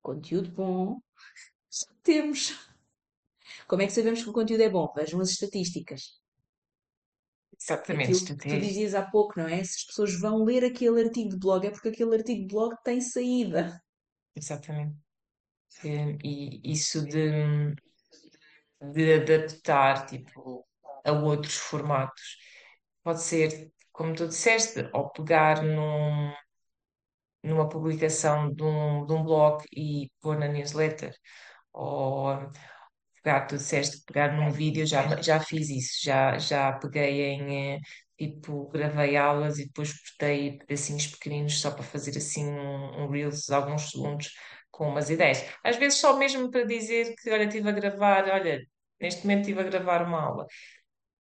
conteúdo 0.00 0.50
bom, 0.52 1.00
temos. 2.02 2.56
Como 3.68 3.82
é 3.82 3.86
que 3.86 3.92
sabemos 3.92 4.22
que 4.22 4.30
o 4.30 4.32
conteúdo 4.32 4.62
é 4.62 4.70
bom? 4.70 4.90
Vejam 4.94 5.20
as 5.20 5.30
estatísticas. 5.30 6.21
Exatamente, 7.64 8.04
Aquilo 8.12 8.20
que 8.20 8.26
tu 8.26 8.32
até 8.34 8.58
dizias 8.58 8.94
há 8.94 9.02
pouco, 9.02 9.38
não 9.38 9.46
é? 9.48 9.62
Se 9.64 9.76
as 9.78 9.84
pessoas 9.84 10.20
vão 10.20 10.44
ler 10.44 10.64
aquele 10.64 11.02
artigo 11.02 11.30
de 11.30 11.38
blog, 11.38 11.66
é 11.66 11.70
porque 11.70 11.88
aquele 11.88 12.16
artigo 12.16 12.42
de 12.42 12.54
blog 12.54 12.74
tem 12.84 13.00
saída. 13.00 13.80
exatamente. 14.34 14.96
E 16.24 16.60
isso 16.72 17.04
de, 17.06 17.74
de 18.92 19.14
adaptar, 19.14 20.06
tipo, 20.06 20.66
a 21.04 21.12
outros 21.12 21.56
formatos. 21.56 22.36
Pode 23.02 23.22
ser, 23.22 23.72
como 23.92 24.14
tu 24.14 24.28
disseste, 24.28 24.88
ou 24.92 25.10
pegar 25.10 25.62
num, 25.62 26.32
numa 27.42 27.68
publicação 27.68 28.52
de 28.52 28.62
um, 28.62 29.06
de 29.06 29.12
um 29.12 29.22
blog 29.24 29.64
e 29.72 30.10
pôr 30.20 30.38
na 30.38 30.48
newsletter, 30.48 31.14
ou 31.72 32.28
pegar, 33.22 33.46
tu 33.46 33.56
disseste, 33.56 34.02
pegar 34.06 34.36
num 34.36 34.50
vídeo, 34.50 34.86
já, 34.86 35.20
já 35.20 35.40
fiz 35.40 35.68
isso, 35.70 36.04
já, 36.04 36.38
já 36.38 36.72
peguei 36.72 37.22
em, 37.22 37.74
eh, 37.76 37.80
tipo, 38.18 38.68
gravei 38.68 39.16
aulas 39.16 39.58
e 39.58 39.66
depois 39.66 39.92
cortei 39.92 40.58
pedacinhos 40.58 41.06
pequeninos 41.06 41.60
só 41.60 41.70
para 41.70 41.82
fazer 41.82 42.16
assim 42.16 42.46
um, 42.48 43.04
um 43.04 43.08
Reels, 43.10 43.50
alguns 43.50 43.90
segundos, 43.90 44.32
com 44.70 44.88
umas 44.88 45.10
ideias. 45.10 45.44
Às 45.64 45.76
vezes 45.76 45.98
só 46.00 46.16
mesmo 46.18 46.50
para 46.50 46.64
dizer 46.64 47.14
que, 47.16 47.30
olha, 47.30 47.44
estive 47.44 47.68
a 47.68 47.72
gravar, 47.72 48.28
olha, 48.28 48.60
neste 49.00 49.22
momento 49.22 49.40
estive 49.42 49.60
a 49.60 49.64
gravar 49.64 50.02
uma 50.06 50.20
aula. 50.20 50.46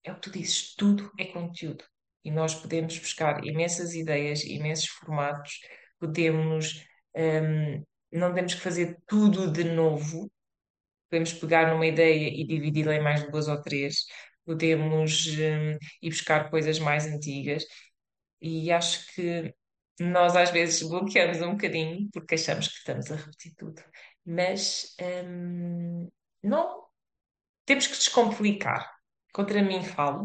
É 0.05 0.13
o 0.13 0.15
que 0.17 0.23
tu 0.23 0.31
dizes, 0.31 0.75
tudo 0.75 1.11
é 1.19 1.27
conteúdo. 1.27 1.85
E 2.25 2.31
nós 2.31 2.55
podemos 2.55 2.99
buscar 2.99 3.45
imensas 3.45 3.95
ideias, 3.95 4.45
imensos 4.45 4.89
formatos, 4.89 5.59
podemos, 5.99 6.85
hum, 7.17 7.85
não 8.13 8.35
temos 8.35 8.55
que 8.55 8.61
fazer 8.61 8.99
tudo 9.07 9.51
de 9.51 9.65
novo, 9.65 10.31
podemos 11.11 11.33
pegar 11.35 11.71
numa 11.73 11.87
ideia 11.87 12.29
e 12.29 12.47
dividi-la 12.47 12.95
em 12.97 13.03
mais 13.03 13.25
duas 13.31 13.49
ou 13.49 13.61
três, 13.63 14.07
podemos, 14.45 15.27
hum, 15.29 15.79
ir 16.03 16.11
buscar 16.11 16.51
coisas 16.51 16.79
mais 16.79 17.07
antigas, 17.07 17.65
e 18.41 18.71
acho 18.73 19.07
que 19.15 19.55
nós 20.01 20.37
às 20.37 20.51
vezes 20.51 20.83
bloqueamos 20.89 21.41
um 21.43 21.53
bocadinho 21.53 22.09
porque 22.13 22.35
achamos 22.37 22.69
que 22.69 22.75
estamos 22.79 23.11
a 23.11 23.17
repetir 23.17 23.55
tudo, 23.57 23.83
mas, 24.25 24.95
hum, 25.01 26.09
não, 26.43 26.85
temos 27.67 27.87
que 27.87 27.95
descomplicar. 27.97 28.91
Contra 29.33 29.63
mim 29.63 29.83
falo, 29.85 30.25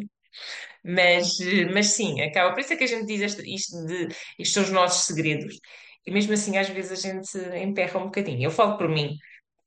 mas, 0.83 1.39
eh, 1.41 1.65
mas 1.73 1.87
sim, 1.87 2.21
acaba. 2.21 2.53
Por 2.53 2.61
isso 2.61 2.73
é 2.73 2.75
que 2.77 2.83
a 2.83 2.87
gente 2.87 3.05
diz 3.07 3.21
isto, 3.21 3.41
isto 3.45 3.85
de 3.85 4.07
estes 4.39 4.53
são 4.53 4.63
os 4.63 4.71
nossos 4.71 5.05
segredos. 5.07 5.57
E 6.05 6.11
mesmo 6.11 6.33
assim, 6.33 6.57
às 6.57 6.69
vezes 6.69 6.91
a 7.05 7.11
gente 7.11 7.37
emperra 7.57 7.99
um 7.99 8.05
bocadinho. 8.05 8.43
Eu 8.43 8.51
falo 8.51 8.77
por 8.77 8.87
mim, 8.89 9.17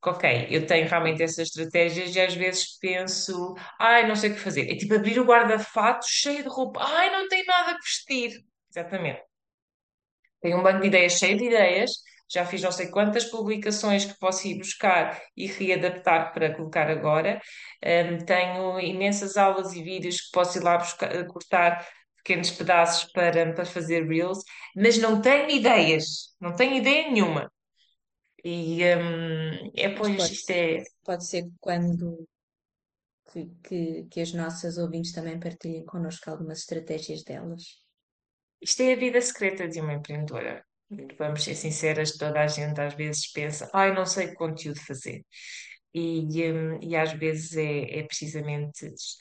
ok, 0.05 0.49
eu 0.51 0.67
tenho 0.67 0.89
realmente 0.89 1.23
essas 1.23 1.49
estratégias 1.49 2.15
e 2.15 2.21
às 2.21 2.35
vezes 2.35 2.79
penso, 2.79 3.55
ai, 3.79 4.07
não 4.07 4.17
sei 4.17 4.31
o 4.31 4.35
que 4.35 4.41
fazer. 4.41 4.71
É 4.71 4.77
tipo 4.77 4.95
abrir 4.95 5.19
o 5.19 5.25
guarda-fato 5.25 6.07
cheio 6.09 6.43
de 6.43 6.49
roupa, 6.49 6.81
ai, 6.83 7.11
não 7.11 7.29
tenho 7.29 7.45
nada 7.47 7.73
a 7.73 7.77
vestir. 7.77 8.45
Exatamente. 8.71 9.23
Tenho 10.41 10.59
um 10.59 10.63
banco 10.63 10.81
de 10.81 10.87
ideias 10.87 11.15
cheio 11.15 11.37
de 11.37 11.45
ideias, 11.47 11.91
já 12.31 12.45
fiz 12.45 12.63
não 12.63 12.71
sei 12.71 12.89
quantas 12.89 13.25
publicações 13.25 14.05
que 14.05 14.19
posso 14.19 14.47
ir 14.47 14.59
buscar 14.59 15.21
e 15.37 15.47
readaptar 15.47 16.33
para 16.33 16.55
colocar 16.55 16.89
agora. 16.91 17.41
Um, 17.85 18.19
tenho 18.25 18.79
imensas 18.81 19.37
aulas 19.37 19.73
e 19.73 19.83
vídeos 19.83 20.21
que 20.21 20.31
posso 20.33 20.59
ir 20.59 20.63
lá 20.63 20.77
buscar, 20.79 21.27
cortar 21.27 21.87
pequenos 22.19 22.51
pedaços 22.51 23.11
para, 23.13 23.53
para 23.55 23.65
fazer 23.65 24.07
reels, 24.07 24.45
mas 24.77 24.99
não 24.99 25.21
tenho 25.21 25.51
ideias, 25.51 26.35
não 26.41 26.55
tenho 26.55 26.75
ideia 26.77 27.11
nenhuma. 27.11 27.51
E 28.53 28.85
um, 28.97 29.73
é 29.85 29.89
pois, 29.97 30.17
pode, 30.17 30.33
isto 30.37 30.51
é, 30.51 30.83
pode 31.07 31.25
ser 31.31 31.45
quando 31.61 32.27
que, 33.31 33.41
que, 33.65 33.81
que 34.11 34.21
as 34.21 34.33
nossas 34.41 34.77
ouvintes 34.85 35.13
também 35.13 35.39
partilhem 35.39 35.85
connosco 35.93 36.29
algumas 36.31 36.59
estratégias 36.61 37.23
delas. 37.29 37.63
isto 38.61 38.83
é 38.83 38.93
a 38.93 38.97
vida 38.97 39.21
secreta 39.21 39.69
de 39.69 39.81
uma 39.81 39.95
empreendedora. 39.95 40.65
Vamos 41.19 41.45
ser 41.45 41.55
sinceras, 41.55 42.17
toda 42.17 42.41
a 42.41 42.47
gente 42.47 42.81
às 42.81 42.95
vezes 42.95 43.31
pensa, 43.31 43.71
ai, 43.75 43.93
não 43.95 44.07
sei 44.07 44.29
que 44.29 44.35
conteúdo 44.35 44.81
fazer. 44.81 45.25
E, 45.95 46.23
hum, 46.53 46.79
e 46.83 46.97
às 46.97 47.13
vezes 47.13 47.57
é, 47.57 48.01
é 48.01 48.03
precisamente 48.05 48.89
des- 48.91 49.19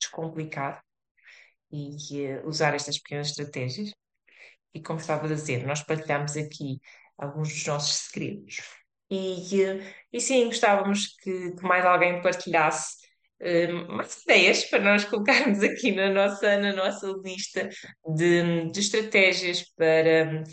descomplicar 0.00 0.82
e 1.72 1.96
eh, 2.24 2.42
usar 2.46 2.74
estas 2.74 2.98
pequenas 2.98 3.28
estratégias. 3.30 3.92
E 4.74 4.82
como 4.82 5.00
estava 5.00 5.26
a 5.26 5.28
dizer, 5.34 5.66
nós 5.66 5.82
partilhamos 5.82 6.36
aqui 6.36 6.80
alguns 7.20 7.48
dos 7.50 7.66
nossos 7.66 7.94
segredos. 7.94 8.56
E, 9.10 9.62
eh, 9.62 9.94
e 10.12 10.20
sim, 10.20 10.46
gostávamos 10.46 11.16
que, 11.16 11.52
que 11.52 11.62
mais 11.62 11.84
alguém 11.84 12.22
partilhasse 12.22 12.96
eh, 13.40 13.66
mais 13.68 14.22
ideias 14.22 14.64
para 14.64 14.80
nós 14.80 15.04
colocarmos 15.04 15.62
aqui 15.62 15.92
na 15.92 16.10
nossa, 16.10 16.56
na 16.58 16.72
nossa 16.72 17.08
lista 17.24 17.68
de, 18.14 18.70
de 18.70 18.80
estratégias 18.80 19.64
para, 19.76 20.44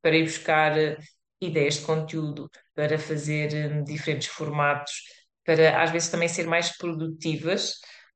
para 0.00 0.16
ir 0.16 0.24
buscar 0.24 0.78
eh, 0.78 0.96
ideias 1.40 1.74
de 1.74 1.82
conteúdo, 1.84 2.50
para 2.74 2.98
fazer 2.98 3.82
diferentes 3.84 4.28
formatos, 4.28 4.92
para 5.44 5.82
às 5.82 5.90
vezes 5.90 6.08
também 6.08 6.28
ser 6.28 6.46
mais 6.46 6.76
produtivas, 6.76 7.74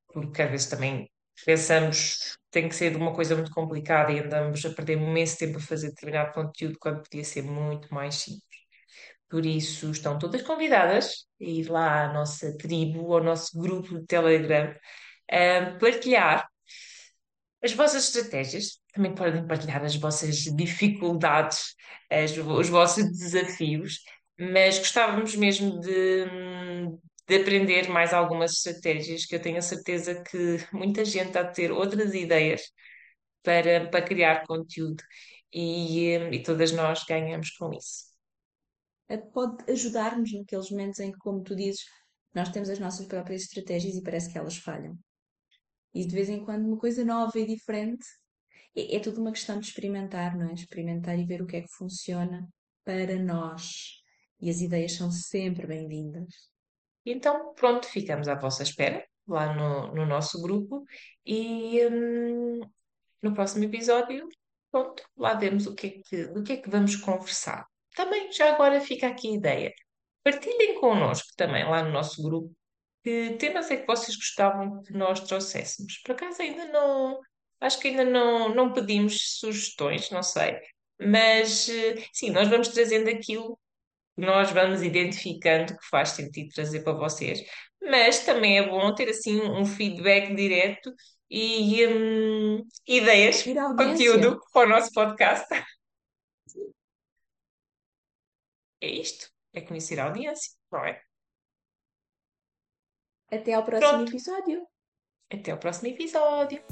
porque 0.08 0.42
às 0.42 0.50
vezes 0.50 0.66
também 0.68 1.10
pensamos 1.44 2.36
tem 2.50 2.68
que 2.68 2.74
ser 2.74 2.96
uma 2.96 3.12
coisa 3.14 3.34
muito 3.36 3.50
complicada 3.52 4.12
e 4.12 4.20
andamos 4.20 4.64
a 4.64 4.70
perder 4.70 4.94
imenso 4.98 5.38
tempo 5.38 5.58
a 5.58 5.60
fazer 5.60 5.88
determinado 5.90 6.32
conteúdo 6.32 6.78
quando 6.80 7.02
podia 7.02 7.24
ser 7.24 7.42
muito 7.42 7.92
mais 7.94 8.16
simples. 8.16 8.44
Por 9.28 9.46
isso, 9.46 9.90
estão 9.90 10.18
todas 10.18 10.42
convidadas 10.42 11.26
a 11.40 11.44
ir 11.44 11.68
lá 11.70 12.04
à 12.10 12.12
nossa 12.12 12.56
tribo, 12.58 13.14
ao 13.14 13.22
nosso 13.22 13.58
grupo 13.58 13.98
de 14.00 14.06
Telegram, 14.06 14.74
a 15.30 15.78
partilhar 15.80 16.48
as 17.62 17.72
vossas 17.72 18.04
estratégias. 18.06 18.80
Também 18.92 19.14
podem 19.14 19.46
partilhar 19.46 19.84
as 19.84 19.96
vossas 19.96 20.36
dificuldades, 20.38 21.74
as- 22.10 22.36
os 22.36 22.68
vossos 22.68 23.04
desafios, 23.10 23.98
mas 24.38 24.78
gostávamos 24.78 25.36
mesmo 25.36 25.78
de, 25.80 26.24
de 27.30 27.36
aprender 27.36 27.88
mais 27.88 28.12
algumas 28.12 28.54
estratégias, 28.54 29.24
que 29.24 29.36
eu 29.36 29.40
tenho 29.40 29.58
a 29.58 29.62
certeza 29.62 30.20
que 30.20 30.56
muita 30.72 31.04
gente 31.04 31.28
está 31.28 31.42
a 31.42 31.48
ter 31.48 31.70
outras 31.70 32.12
ideias 32.12 32.62
para, 33.40 33.88
para 33.88 34.04
criar 34.04 34.44
conteúdo 34.48 35.00
e, 35.52 36.16
e 36.16 36.42
todas 36.42 36.72
nós 36.72 37.04
ganhamos 37.04 37.50
com 37.50 37.72
isso. 37.72 38.10
Pode 39.32 39.70
ajudar-nos 39.70 40.32
naqueles 40.32 40.70
momentos 40.72 40.98
em 40.98 41.12
que, 41.12 41.18
como 41.18 41.40
tu 41.44 41.54
dizes, 41.54 41.84
nós 42.34 42.48
temos 42.48 42.68
as 42.68 42.80
nossas 42.80 43.06
próprias 43.06 43.42
estratégias 43.42 43.94
e 43.94 44.02
parece 44.02 44.32
que 44.32 44.38
elas 44.38 44.56
falham. 44.56 44.98
E 45.94 46.04
de 46.04 46.12
vez 46.12 46.28
em 46.28 46.44
quando 46.44 46.66
uma 46.66 46.78
coisa 46.78 47.04
nova 47.04 47.38
e 47.38 47.46
diferente 47.46 48.06
é, 48.74 48.96
é 48.96 48.98
tudo 48.98 49.20
uma 49.20 49.30
questão 49.30 49.60
de 49.60 49.68
experimentar, 49.68 50.36
não 50.36 50.50
é? 50.50 50.54
Experimentar 50.54 51.16
e 51.16 51.24
ver 51.24 51.42
o 51.42 51.46
que 51.46 51.58
é 51.58 51.60
que 51.60 51.72
funciona 51.76 52.48
para 52.84 53.16
nós. 53.22 54.00
E 54.40 54.50
as 54.50 54.60
ideias 54.60 54.94
são 54.94 55.12
sempre 55.12 55.66
bem-vindas. 55.66 56.49
Então, 57.04 57.54
pronto, 57.54 57.86
ficamos 57.86 58.28
à 58.28 58.34
vossa 58.34 58.62
espera 58.62 59.04
lá 59.26 59.54
no, 59.54 59.94
no 59.94 60.06
nosso 60.06 60.40
grupo 60.42 60.84
e 61.24 61.86
hum, 61.86 62.60
no 63.22 63.34
próximo 63.34 63.64
episódio, 63.64 64.28
pronto, 64.70 65.02
lá 65.16 65.34
vemos 65.34 65.66
o 65.66 65.74
que 65.74 65.86
é 65.86 65.90
que, 66.08 66.24
do 66.32 66.42
que 66.42 66.54
é 66.54 66.56
que 66.56 66.70
vamos 66.70 66.96
conversar. 66.96 67.66
Também 67.94 68.32
já 68.32 68.52
agora 68.54 68.80
fica 68.80 69.08
aqui 69.08 69.28
a 69.28 69.36
ideia. 69.36 69.72
Partilhem 70.22 70.78
connosco 70.80 71.28
também 71.36 71.64
lá 71.64 71.82
no 71.82 71.92
nosso 71.92 72.22
grupo 72.22 72.54
que 73.02 73.36
temas 73.38 73.70
é 73.70 73.76
que 73.78 73.86
vocês 73.86 74.16
gostavam 74.16 74.82
que 74.82 74.92
nós 74.92 75.20
trouxéssemos. 75.20 75.98
Por 76.04 76.12
acaso 76.12 76.42
ainda 76.42 76.66
não, 76.66 77.18
acho 77.60 77.78
que 77.80 77.88
ainda 77.88 78.04
não, 78.04 78.54
não 78.54 78.72
pedimos 78.72 79.38
sugestões, 79.38 80.10
não 80.10 80.22
sei. 80.22 80.58
Mas 81.00 81.68
eh, 81.68 82.04
sim, 82.12 82.30
nós 82.30 82.48
vamos 82.48 82.68
trazendo 82.68 83.08
aquilo 83.08 83.58
nós 84.20 84.50
vamos 84.50 84.82
identificando 84.82 85.76
que 85.76 85.88
faz 85.88 86.10
sentido 86.10 86.50
trazer 86.54 86.82
para 86.82 86.92
vocês. 86.92 87.40
Mas 87.82 88.24
também 88.24 88.58
é 88.58 88.68
bom 88.68 88.94
ter 88.94 89.08
assim 89.08 89.40
um 89.40 89.64
feedback 89.64 90.34
direto 90.34 90.92
e 91.30 91.86
hum, 91.86 92.66
ideias, 92.86 93.42
conteúdo 93.76 94.38
para 94.52 94.66
o 94.66 94.68
nosso 94.68 94.92
podcast. 94.92 95.46
É 98.82 98.88
isto, 98.88 99.30
é 99.52 99.60
conhecer 99.60 100.00
a 100.00 100.04
audiência, 100.04 100.52
não 100.70 100.84
é? 100.84 101.00
Até 103.30 103.52
ao 103.54 103.64
próximo 103.64 103.90
Pronto, 103.90 104.10
episódio. 104.10 104.66
até 105.32 105.54
o 105.54 105.58
próximo 105.58 105.88
episódio. 105.88 106.62